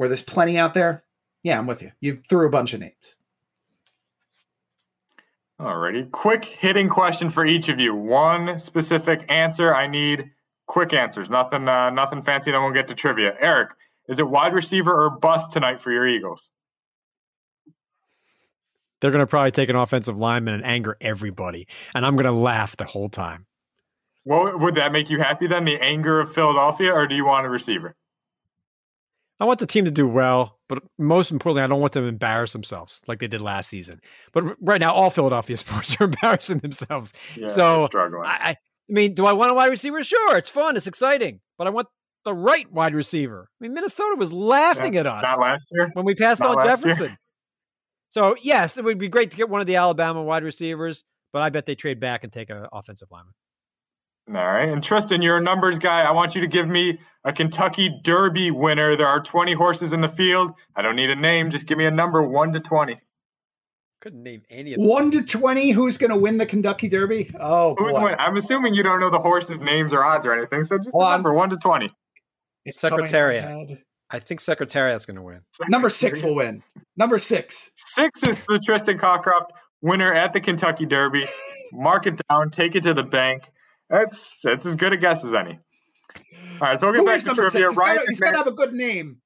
[0.00, 1.04] where there's plenty out there,
[1.42, 1.92] yeah, I'm with you.
[2.00, 3.18] You threw a bunch of names.
[5.60, 6.10] Alrighty.
[6.10, 7.94] Quick hitting question for each of you.
[7.94, 9.74] One specific answer.
[9.74, 10.30] I need
[10.66, 11.28] quick answers.
[11.28, 13.36] Nothing uh, nothing fancy, then we'll get to trivia.
[13.40, 13.72] Eric,
[14.08, 16.50] is it wide receiver or bust tonight for your Eagles?
[19.02, 22.32] they're going to probably take an offensive lineman and anger everybody, and I'm going to
[22.32, 23.44] laugh the whole time.
[24.24, 25.66] Well, would that make you happy then?
[25.66, 27.96] The anger of Philadelphia, or do you want a receiver?
[29.40, 32.08] I want the team to do well, but most importantly, I don't want them to
[32.08, 34.00] embarrass themselves like they did last season.
[34.32, 37.12] But right now, all Philadelphia sports are embarrassing themselves.
[37.36, 37.88] Yeah, So.
[38.24, 38.56] I, I
[38.88, 40.02] mean, do I want a wide receiver?
[40.02, 41.88] Sure, it's fun, it's exciting, but I want
[42.24, 43.48] the right wide receiver.
[43.48, 45.90] I mean, Minnesota was laughing at us last year.
[45.94, 46.94] when we passed not on last year.
[46.94, 47.16] Jefferson.
[48.10, 51.40] So yes, it would be great to get one of the Alabama wide receivers, but
[51.40, 53.32] I bet they trade back and take an offensive lineman.
[54.30, 54.68] All right.
[54.68, 56.02] And Tristan, you're a numbers guy.
[56.02, 58.96] I want you to give me a Kentucky Derby winner.
[58.96, 60.52] There are 20 horses in the field.
[60.76, 61.50] I don't need a name.
[61.50, 63.00] Just give me a number 1 to 20.
[64.00, 64.88] Couldn't name any of them.
[64.88, 65.72] One to twenty.
[65.72, 67.30] Who's going to win the Kentucky Derby?
[67.38, 68.04] Oh, Who's boy.
[68.04, 68.14] win?
[68.18, 70.64] I'm assuming you don't know the horses' names or odds or anything.
[70.64, 71.90] So just Well, a I'm- number 1 to 20.
[72.64, 73.78] It's Secretariat.
[74.08, 75.40] I think Secretariat's going to win.
[75.68, 76.62] Number six will win.
[76.96, 77.72] Number six.
[77.76, 79.48] Six is the Tristan Cockcroft
[79.82, 81.26] winner at the Kentucky Derby.
[81.70, 83.42] Mark it down, take it to the bank.
[83.90, 85.58] That's that's as good a guess as any.
[86.60, 87.50] All right, so we'll get Who back to trivia.
[87.50, 87.68] six?
[87.70, 89.16] He's Ryan gotta, he's gotta have a good name.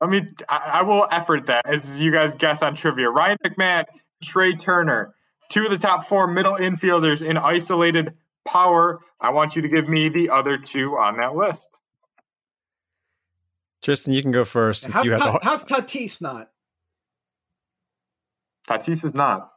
[0.00, 3.10] I mean, I, I will effort that as you guys guess on trivia.
[3.10, 3.84] Ryan McMahon,
[4.22, 5.14] Trea Turner,
[5.48, 8.14] two of the top four middle infielders in isolated
[8.46, 9.00] power.
[9.20, 11.76] I want you to give me the other two on that list.
[13.82, 16.50] Tristan, you can go first How's, you have Ta- the, how's Tatis not?
[18.68, 19.50] Tatis is not.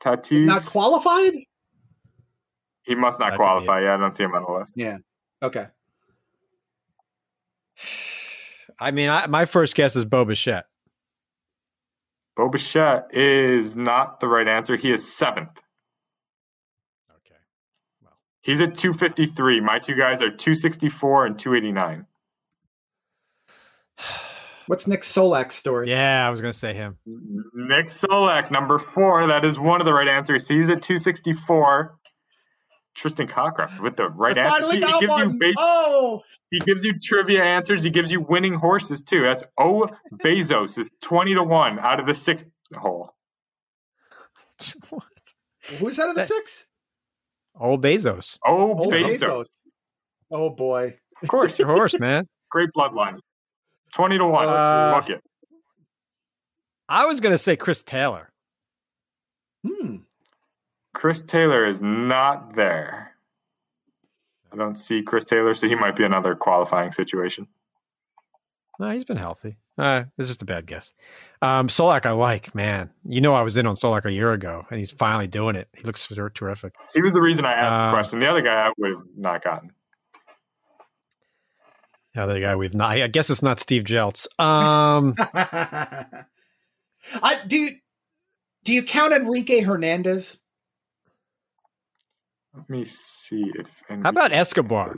[0.00, 1.32] Tatis Not qualified?
[2.82, 3.82] He must not That qualify.
[3.82, 4.74] Yeah, I don't see him on the list.
[4.76, 4.98] Yeah.
[5.42, 5.66] Okay.
[8.78, 10.66] I mean, I, my first guess is Bo Bichette.
[12.36, 14.76] Bo Bichette is not the right answer.
[14.76, 15.60] He is seventh.
[17.10, 17.36] Okay.
[18.02, 19.60] Well, he's at 253.
[19.60, 22.06] My two guys are 264 and 289.
[24.66, 25.90] What's Nick Solak's story?
[25.90, 26.96] Yeah, I was going to say him.
[27.04, 29.26] Nick Solak, number four.
[29.26, 30.46] That is one of the right answers.
[30.48, 31.98] He's at 264.
[32.94, 34.50] Tristan Cockcroft with the right I answer.
[34.50, 35.38] finally He, he got gives you one.
[35.38, 37.82] base, Oh, he gives you trivia answers.
[37.84, 39.22] He gives you winning horses too.
[39.22, 43.10] That's O Besos is 20 to 1 out of the sixth hole.
[44.90, 45.02] what?
[45.78, 46.66] who's out of the That- six?
[47.58, 48.38] Old Besos.
[48.46, 49.18] O Oh, Besos.
[49.20, 49.46] Besos.
[50.30, 50.96] Oh boy.
[51.22, 51.58] Of course.
[51.58, 52.26] Your horse, man.
[52.50, 53.18] Great bloodline.
[53.94, 54.48] 20 to 1.
[54.48, 55.22] Uh, Look it.
[56.88, 58.30] I was going to say Chris Taylor.
[59.66, 59.96] Hmm.
[61.02, 63.16] Chris Taylor is not there.
[64.52, 67.48] I don't see Chris Taylor, so he might be another qualifying situation.
[68.78, 69.56] No, he's been healthy.
[69.76, 70.94] Uh, it's just a bad guess.
[71.42, 72.90] Um, Solak, I like, man.
[73.04, 75.66] You know, I was in on Solak a year ago, and he's finally doing it.
[75.76, 76.72] He looks terrific.
[76.94, 78.18] He was the reason I asked Uh, the question.
[78.20, 79.72] The other guy I would have not gotten.
[82.14, 82.96] The other guy we've not.
[82.96, 84.28] I guess it's not Steve Jeltz.
[84.38, 86.14] Um, I
[87.48, 87.56] do.
[87.56, 87.70] You,
[88.62, 90.38] do you count Enrique Hernandez?
[92.54, 93.82] Let me see if.
[93.88, 94.94] how about Escobar?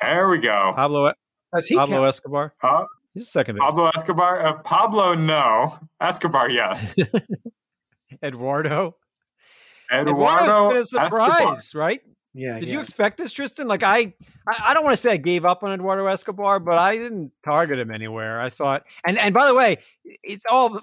[0.00, 0.72] There we go.
[0.76, 1.12] Pablo
[1.54, 2.08] Does he Pablo count?
[2.08, 2.54] Escobar.
[2.62, 2.84] Uh,
[3.14, 3.62] He's a second base.
[3.62, 4.46] Pablo Escobar.
[4.46, 5.78] Uh, Pablo, no.
[6.00, 6.94] Escobar, yes.
[8.22, 8.96] Eduardo.
[9.92, 11.30] Eduardo Eduardo's been a Escobar.
[11.30, 12.00] surprise, right?
[12.34, 12.60] Yeah.
[12.60, 13.66] Did you expect this, Tristan?
[13.68, 14.14] Like I,
[14.48, 17.32] I, I don't want to say I gave up on Eduardo Escobar, but I didn't
[17.44, 18.40] target him anywhere.
[18.40, 20.80] I thought, and and by the way, it's all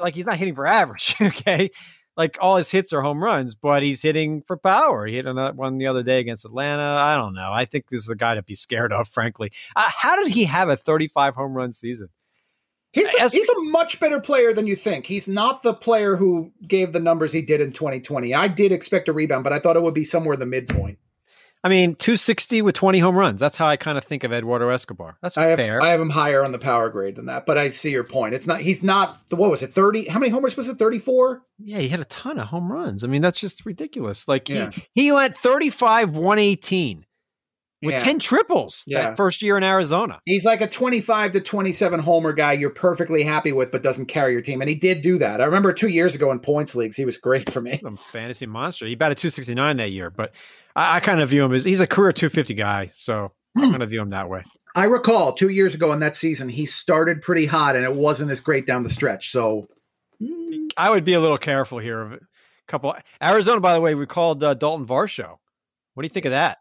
[0.00, 1.14] like he's not hitting for average.
[1.20, 1.70] Okay,
[2.18, 5.06] like all his hits are home runs, but he's hitting for power.
[5.06, 6.82] He hit another one the other day against Atlanta.
[6.82, 7.50] I don't know.
[7.52, 9.52] I think this is a guy to be scared of, frankly.
[9.76, 12.08] Uh, how did he have a 35 home run season?
[12.92, 15.06] He's a, Es- he's a much better player than you think.
[15.06, 18.34] He's not the player who gave the numbers he did in 2020.
[18.34, 20.98] I did expect a rebound, but I thought it would be somewhere in the midpoint.
[21.64, 23.40] I mean, 260 with 20 home runs.
[23.40, 25.18] That's how I kind of think of Eduardo Escobar.
[25.20, 25.82] That's I have fair.
[25.82, 28.34] I have him higher on the power grade than that, but I see your point.
[28.34, 31.42] It's not he's not the what was it 30 how many homers was it 34?
[31.58, 33.02] Yeah, he had a ton of home runs.
[33.02, 34.28] I mean, that's just ridiculous.
[34.28, 34.70] Like Yeah.
[34.72, 37.04] he he went 35 118
[37.82, 37.98] with Yeah.
[37.98, 39.02] 10 triples Yeah.
[39.02, 40.20] that first year in Arizona.
[40.26, 44.32] He's like a 25 to 27 homer guy you're perfectly happy with but doesn't carry
[44.32, 45.40] your team and he did do that.
[45.40, 47.80] I remember 2 years ago in points leagues he was great for me.
[47.84, 48.86] A fantasy monster.
[48.86, 50.32] He batted 269 that year, but
[50.76, 53.82] I, I kind of view him as he's a career 250 guy, so I kind
[53.82, 54.44] of view him that way.
[54.74, 58.30] I recall 2 years ago in that season he started pretty hot and it wasn't
[58.30, 59.30] as great down the stretch.
[59.32, 59.68] So
[60.76, 62.00] I would be a little careful here.
[62.00, 62.18] Of a
[62.68, 65.36] couple Arizona, by the way, we called uh, Dalton Varsho.
[65.94, 66.58] What do you think of that?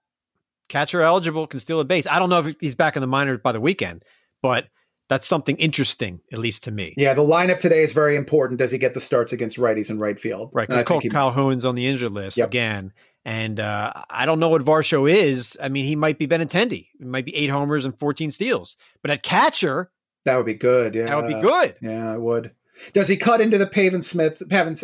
[0.70, 2.08] Catcher eligible, can steal a base.
[2.08, 4.04] I don't know if he's back in the minors by the weekend,
[4.42, 4.66] but
[5.10, 6.94] that's something interesting, at least to me.
[6.98, 8.60] yeah, the lineup today is very important.
[8.60, 10.50] Does he get the starts against righties in right field?
[10.54, 12.48] Right, because think he- Calhoun's on the injured list Yep.
[12.50, 12.92] again.
[13.28, 15.58] And uh, I don't know what Varsho is.
[15.62, 16.88] I mean, he might be Benintendi.
[16.98, 18.78] It might be eight homers and 14 steals.
[19.02, 19.92] But at catcher,
[20.24, 20.96] that would be good.
[20.96, 21.08] Yeah.
[21.08, 21.76] that would be good.
[21.82, 22.52] Yeah, I would.
[22.94, 24.42] Does he cut into the Pavin Smith?
[24.48, 24.78] Pavin,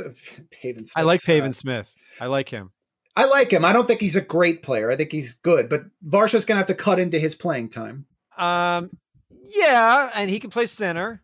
[0.51, 0.91] Pavin Smith.
[0.97, 1.37] I like side?
[1.37, 1.95] Pavin Smith.
[2.19, 2.71] I like him.
[3.15, 3.63] I like him.
[3.63, 4.91] I don't think he's a great player.
[4.91, 8.05] I think he's good, but Varsho's going to have to cut into his playing time.
[8.37, 8.89] Um,
[9.47, 11.21] yeah, and he can play center.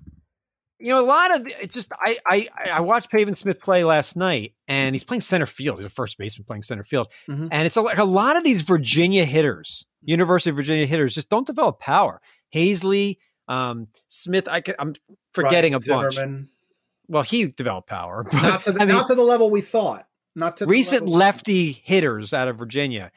[0.79, 4.15] You know, a lot of it just I I I watched Pavin Smith play last
[4.15, 5.77] night, and he's playing center field.
[5.79, 7.49] He's a first baseman playing center field, Mhm.
[7.51, 11.29] and it's a, like a lot of these Virginia hitters, University of Virginia hitters, just
[11.29, 12.21] don't develop power.
[12.55, 13.17] Haseley,
[13.49, 14.95] um, Smith, I can, I'm
[15.33, 16.15] forgetting Ryan a bunch.
[16.15, 16.49] Zimmerman.
[17.07, 19.61] Well, he developed power, but Not to the I mean, not to the level we
[19.61, 20.05] thought.
[20.35, 23.11] Not to the recent lefty hitters out of Virginia.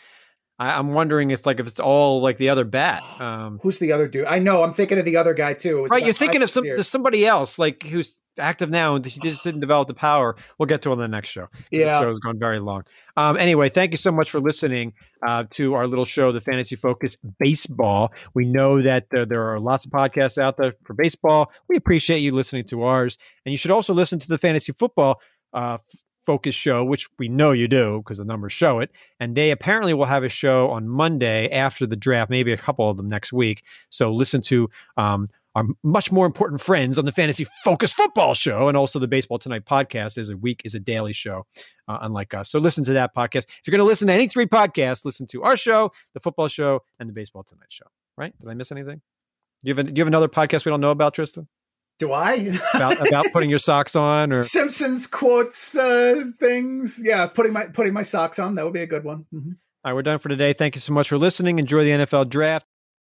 [0.63, 3.03] I, I'm wondering if like if it's all like the other bat.
[3.23, 4.27] Um, Who's the other dude?
[4.27, 4.65] I know.
[4.65, 5.87] I'm thinking of the other guy too.
[5.87, 6.89] Right, you're thinking of some years.
[6.89, 10.35] somebody else like who's active now, and he just didn't develop the power.
[10.59, 11.47] We'll get to on the next show.
[11.71, 12.83] Yeah, the show's gone very long.
[13.17, 14.95] Um, anyway, thank you so much for listening
[15.25, 18.13] uh, to our little show, the Fantasy Focus Baseball.
[18.35, 21.53] We know that uh, there are lots of podcasts out there for baseball.
[21.69, 25.21] We appreciate you listening to ours, and you should also listen to the Fantasy Football.
[25.53, 25.79] Uh,
[26.25, 28.91] focus show, which we know you do because the numbers show it.
[29.21, 32.89] And they apparently will have a show on Monday after the draft, maybe a couple
[32.89, 33.63] of them next week.
[33.91, 38.69] So listen to um, our much more important friends on the Fantasy Focus Football Show
[38.69, 41.47] and also the Baseball Tonight podcast is a week is a daily show,
[41.89, 42.51] uh, unlike us.
[42.51, 43.45] So listen to that podcast.
[43.45, 46.49] If you're going to listen to any three podcasts, listen to our show, the Football
[46.49, 47.87] Show, and the Baseball Tonight Show.
[48.17, 48.39] Right?
[48.39, 49.01] Did I miss anything?
[49.65, 51.49] Do you have, a, do you have another podcast we don't know about, Tristan?
[52.03, 52.59] Do I?
[52.75, 57.01] about, about putting your socks on or Simpsons quotes uh, things?
[57.01, 58.57] Yeah, putting my putting my socks on.
[58.57, 59.25] That would be a good one.
[59.33, 59.53] Mm-hmm.
[59.85, 60.53] All right, we're done for today.
[60.53, 61.61] Thank you so much for listening.
[61.61, 62.67] Enjoy the NFL draft.